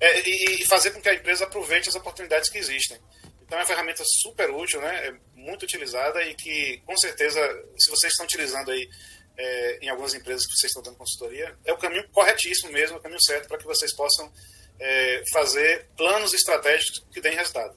é, 0.00 0.28
e, 0.28 0.62
e, 0.62 0.66
fazer 0.66 0.90
com 0.90 1.00
que 1.00 1.08
a 1.08 1.14
empresa 1.14 1.44
aproveite 1.44 1.88
as 1.88 1.94
oportunidades 1.94 2.48
que 2.48 2.58
existem. 2.58 2.98
Então 3.42 3.58
é 3.58 3.62
uma 3.62 3.66
ferramenta 3.66 4.02
super 4.04 4.50
útil, 4.50 4.80
né? 4.80 5.08
é 5.08 5.14
muito 5.34 5.62
utilizada 5.62 6.22
e 6.22 6.34
que, 6.34 6.82
com 6.84 6.96
certeza, 6.96 7.40
se 7.78 7.90
vocês 7.90 8.12
estão 8.12 8.26
utilizando 8.26 8.70
aí 8.70 8.88
é, 9.36 9.78
em 9.82 9.88
algumas 9.88 10.14
empresas 10.14 10.46
que 10.46 10.52
vocês 10.52 10.70
estão 10.70 10.82
dando 10.82 10.98
consultoria, 10.98 11.56
é 11.64 11.72
o 11.72 11.78
caminho 11.78 12.06
corretíssimo 12.10 12.70
mesmo, 12.72 12.96
é 12.96 12.98
o 12.98 13.02
caminho 13.02 13.22
certo 13.22 13.48
para 13.48 13.58
que 13.58 13.64
vocês 13.64 13.94
possam 13.94 14.30
é, 14.78 15.22
fazer 15.32 15.88
planos 15.96 16.34
estratégicos 16.34 17.04
que 17.12 17.20
deem 17.20 17.36
resultado. 17.36 17.76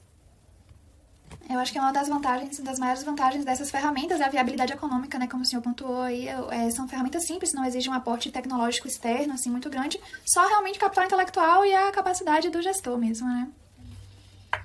Eu 1.52 1.58
acho 1.58 1.70
que 1.70 1.78
é 1.78 1.80
uma 1.80 1.92
das 1.92 2.08
vantagens, 2.08 2.58
das 2.60 2.78
maiores 2.78 3.04
vantagens 3.04 3.44
dessas 3.44 3.70
ferramentas 3.70 4.20
é 4.20 4.24
a 4.24 4.28
viabilidade 4.28 4.72
econômica, 4.72 5.18
né? 5.18 5.28
Como 5.28 5.42
o 5.42 5.46
senhor 5.46 5.60
pontuou 5.60 6.00
aí, 6.00 6.26
é, 6.28 6.70
são 6.70 6.88
ferramentas 6.88 7.26
simples, 7.26 7.52
não 7.52 7.64
exigem 7.64 7.92
um 7.92 7.94
aporte 7.94 8.30
tecnológico 8.30 8.88
externo, 8.88 9.34
assim, 9.34 9.50
muito 9.50 9.68
grande, 9.68 10.00
só 10.24 10.46
realmente 10.48 10.78
capital 10.78 11.04
intelectual 11.04 11.66
e 11.66 11.74
a 11.74 11.92
capacidade 11.92 12.48
do 12.48 12.62
gestor 12.62 12.96
mesmo, 12.96 13.28
né? 13.28 13.48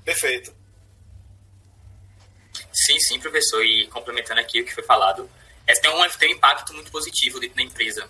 Perfeito. 0.05 0.55
Sim, 2.71 2.99
sim, 2.99 3.19
professor. 3.19 3.63
E 3.65 3.87
complementando 3.87 4.39
aqui 4.39 4.61
o 4.61 4.65
que 4.65 4.73
foi 4.73 4.83
falado, 4.83 5.29
essa 5.65 5.81
tem 5.81 5.91
um, 5.91 6.09
tem 6.17 6.33
um 6.33 6.37
impacto 6.37 6.73
muito 6.73 6.89
positivo 6.89 7.39
dentro 7.39 7.57
da 7.57 7.63
empresa. 7.63 8.09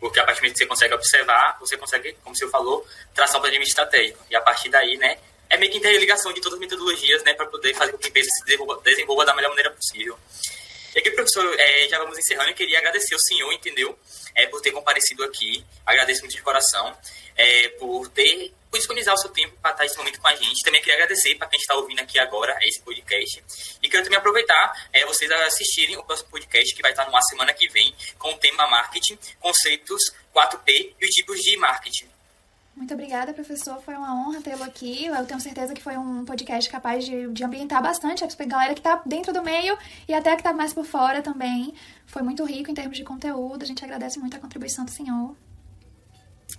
Porque 0.00 0.18
a 0.18 0.24
partir 0.24 0.40
do 0.40 0.42
momento 0.42 0.54
que 0.54 0.64
você 0.64 0.66
consegue 0.66 0.94
observar, 0.94 1.56
você 1.60 1.76
consegue, 1.76 2.12
como 2.24 2.34
o 2.34 2.36
senhor 2.36 2.50
falou, 2.50 2.86
traçar 3.14 3.36
um 3.36 3.40
planejamento 3.40 3.68
estratégico. 3.68 4.24
E 4.30 4.36
a 4.36 4.40
partir 4.40 4.68
daí, 4.70 4.96
né, 4.96 5.18
é 5.50 5.56
meio 5.56 5.70
que 5.72 5.78
interligação 5.78 6.32
de 6.32 6.40
todas 6.40 6.54
as 6.54 6.60
metodologias, 6.60 7.22
né, 7.22 7.34
para 7.34 7.46
poder 7.46 7.74
fazer 7.74 7.92
com 7.92 7.98
que 7.98 8.06
a 8.06 8.10
empresa 8.10 8.28
se 8.30 8.44
desenvolva, 8.44 8.80
desenvolva 8.82 9.24
da 9.24 9.34
melhor 9.34 9.50
maneira 9.50 9.70
possível. 9.70 10.18
E 10.94 10.98
aqui, 10.98 11.10
professor, 11.10 11.54
é, 11.58 11.88
já 11.88 11.98
vamos 11.98 12.18
encerrando. 12.18 12.50
Eu 12.50 12.54
queria 12.54 12.78
agradecer 12.78 13.14
ao 13.14 13.20
senhor, 13.20 13.52
entendeu? 13.52 13.96
É, 14.34 14.46
por 14.46 14.60
ter 14.60 14.72
comparecido 14.72 15.22
aqui. 15.22 15.64
Agradeço 15.86 16.22
muito 16.22 16.34
de 16.34 16.42
coração. 16.42 16.96
É, 17.36 17.68
por 17.78 18.08
ter 18.08 18.52
por 18.70 18.76
disponibilizar 18.76 19.14
o 19.14 19.18
seu 19.18 19.30
tempo 19.30 19.56
para 19.62 19.70
estar 19.72 19.86
esse 19.86 19.96
momento 19.96 20.20
com 20.20 20.28
a 20.28 20.34
gente. 20.34 20.62
Também 20.64 20.80
queria 20.80 20.94
agradecer 20.94 21.34
para 21.36 21.48
quem 21.48 21.58
está 21.58 21.74
ouvindo 21.74 22.00
aqui 22.00 22.18
agora 22.18 22.58
esse 22.62 22.82
podcast. 22.82 23.42
E 23.82 23.88
quero 23.88 24.04
também 24.04 24.18
aproveitar 24.18 24.88
é, 24.92 25.06
vocês 25.06 25.30
assistirem 25.30 25.96
o 25.96 26.04
próximo 26.04 26.30
podcast 26.30 26.74
que 26.74 26.82
vai 26.82 26.90
estar 26.90 27.06
numa 27.06 27.22
semana 27.22 27.54
que 27.54 27.68
vem 27.68 27.94
com 28.18 28.32
o 28.32 28.38
tema 28.38 28.66
marketing, 28.66 29.18
conceitos 29.40 30.12
4P 30.34 30.94
e 31.00 31.04
os 31.04 31.10
tipos 31.10 31.40
de 31.40 31.56
marketing. 31.56 32.17
Muito 32.78 32.94
obrigada, 32.94 33.34
professor. 33.34 33.82
Foi 33.82 33.94
uma 33.94 34.14
honra 34.14 34.40
tê-lo 34.40 34.62
aqui. 34.62 35.06
Eu 35.06 35.26
tenho 35.26 35.40
certeza 35.40 35.74
que 35.74 35.82
foi 35.82 35.96
um 35.96 36.24
podcast 36.24 36.70
capaz 36.70 37.04
de, 37.04 37.26
de 37.32 37.42
ambientar 37.42 37.82
bastante 37.82 38.22
a 38.22 38.44
galera 38.44 38.72
que 38.72 38.78
está 38.78 39.02
dentro 39.04 39.32
do 39.32 39.42
meio 39.42 39.76
e 40.06 40.14
até 40.14 40.30
que 40.36 40.42
está 40.42 40.52
mais 40.52 40.72
por 40.72 40.86
fora 40.86 41.20
também. 41.20 41.74
Foi 42.06 42.22
muito 42.22 42.44
rico 42.44 42.70
em 42.70 42.74
termos 42.74 42.96
de 42.96 43.02
conteúdo. 43.02 43.64
A 43.64 43.66
gente 43.66 43.84
agradece 43.84 44.20
muito 44.20 44.36
a 44.36 44.40
contribuição 44.40 44.84
do 44.84 44.92
senhor. 44.92 45.34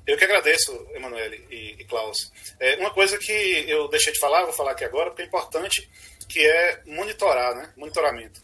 Eu 0.05 0.17
que 0.17 0.25
agradeço, 0.25 0.73
Emanuele 0.93 1.47
e, 1.49 1.77
e 1.79 1.85
Klaus. 1.85 2.33
É, 2.59 2.75
uma 2.75 2.91
coisa 2.91 3.17
que 3.17 3.31
eu 3.31 3.87
deixei 3.87 4.11
de 4.11 4.19
falar, 4.19 4.43
vou 4.43 4.53
falar 4.53 4.71
aqui 4.71 4.83
agora, 4.83 5.11
porque 5.11 5.21
é 5.21 5.25
importante, 5.25 5.89
que 6.27 6.45
é 6.45 6.83
monitorar, 6.85 7.55
né? 7.55 7.71
monitoramento. 7.77 8.43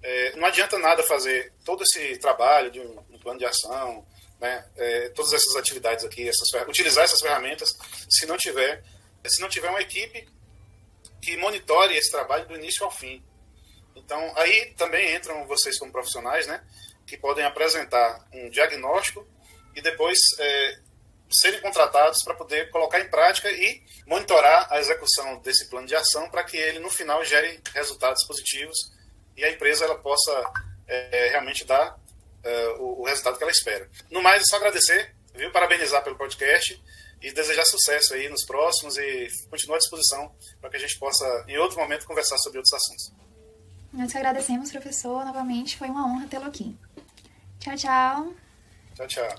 É, 0.00 0.36
não 0.36 0.46
adianta 0.46 0.78
nada 0.78 1.02
fazer 1.02 1.52
todo 1.64 1.82
esse 1.82 2.16
trabalho 2.18 2.70
de 2.70 2.78
um, 2.78 3.00
um 3.10 3.18
plano 3.18 3.40
de 3.40 3.46
ação, 3.46 4.06
né? 4.40 4.64
É, 4.76 5.08
todas 5.10 5.32
essas 5.32 5.54
atividades 5.56 6.04
aqui, 6.04 6.28
essas, 6.28 6.48
utilizar 6.66 7.04
essas 7.04 7.20
ferramentas, 7.20 7.76
se 8.08 8.26
não 8.26 8.36
tiver, 8.36 8.82
se 9.26 9.40
não 9.40 9.48
tiver 9.48 9.68
uma 9.68 9.82
equipe 9.82 10.26
que 11.20 11.36
monitore 11.36 11.96
esse 11.96 12.10
trabalho 12.10 12.48
do 12.48 12.56
início 12.56 12.84
ao 12.84 12.90
fim. 12.90 13.22
Então, 13.94 14.32
aí 14.36 14.72
também 14.76 15.14
entram 15.14 15.46
vocês 15.46 15.78
como 15.78 15.92
profissionais, 15.92 16.46
né? 16.46 16.64
Que 17.06 17.18
podem 17.18 17.44
apresentar 17.44 18.26
um 18.32 18.48
diagnóstico 18.48 19.28
e 19.76 19.82
depois 19.82 20.18
é, 20.38 20.78
serem 21.30 21.60
contratados 21.60 22.22
para 22.24 22.34
poder 22.34 22.70
colocar 22.70 23.00
em 23.00 23.08
prática 23.08 23.50
e 23.50 23.82
monitorar 24.06 24.72
a 24.72 24.80
execução 24.80 25.38
desse 25.40 25.68
plano 25.68 25.86
de 25.86 25.94
ação 25.94 26.30
para 26.30 26.42
que 26.44 26.56
ele, 26.56 26.78
no 26.78 26.90
final, 26.90 27.22
gere 27.24 27.60
resultados 27.74 28.24
positivos 28.26 28.78
e 29.36 29.44
a 29.44 29.50
empresa 29.50 29.84
ela 29.84 29.98
possa 29.98 30.52
é, 30.86 31.28
realmente 31.28 31.64
dar 31.64 31.96
é, 32.42 32.68
o, 32.78 33.00
o, 33.00 33.04
resultado 33.04 33.36
que 33.36 33.42
ela 33.42 33.52
espera. 33.52 33.88
No 34.10 34.22
mais, 34.22 34.42
é 34.42 34.46
só 34.46 34.56
agradecer, 34.56 35.14
viu? 35.34 35.50
parabenizar 35.50 36.02
pelo 36.02 36.16
podcast 36.16 36.80
e 37.22 37.32
desejar 37.32 37.64
sucesso 37.64 38.14
aí 38.14 38.28
nos 38.28 38.44
próximos 38.44 38.96
e 38.96 39.28
continuar 39.50 39.76
à 39.76 39.78
disposição 39.78 40.34
para 40.60 40.70
que 40.70 40.76
a 40.76 40.80
gente 40.80 40.98
possa, 40.98 41.44
em 41.46 41.58
outro 41.58 41.78
momento, 41.78 42.06
conversar 42.06 42.38
sobre 42.38 42.58
outros 42.58 42.72
assuntos. 42.72 43.12
Nós 43.92 44.14
agradecemos, 44.14 44.70
professor, 44.70 45.24
novamente. 45.24 45.76
Foi 45.76 45.88
uma 45.88 46.06
honra 46.06 46.26
tê-lo 46.28 46.46
aqui. 46.46 46.76
Tchau, 47.58 47.76
tchau. 47.76 48.34
Tchau, 48.94 49.06
tchau. 49.06 49.36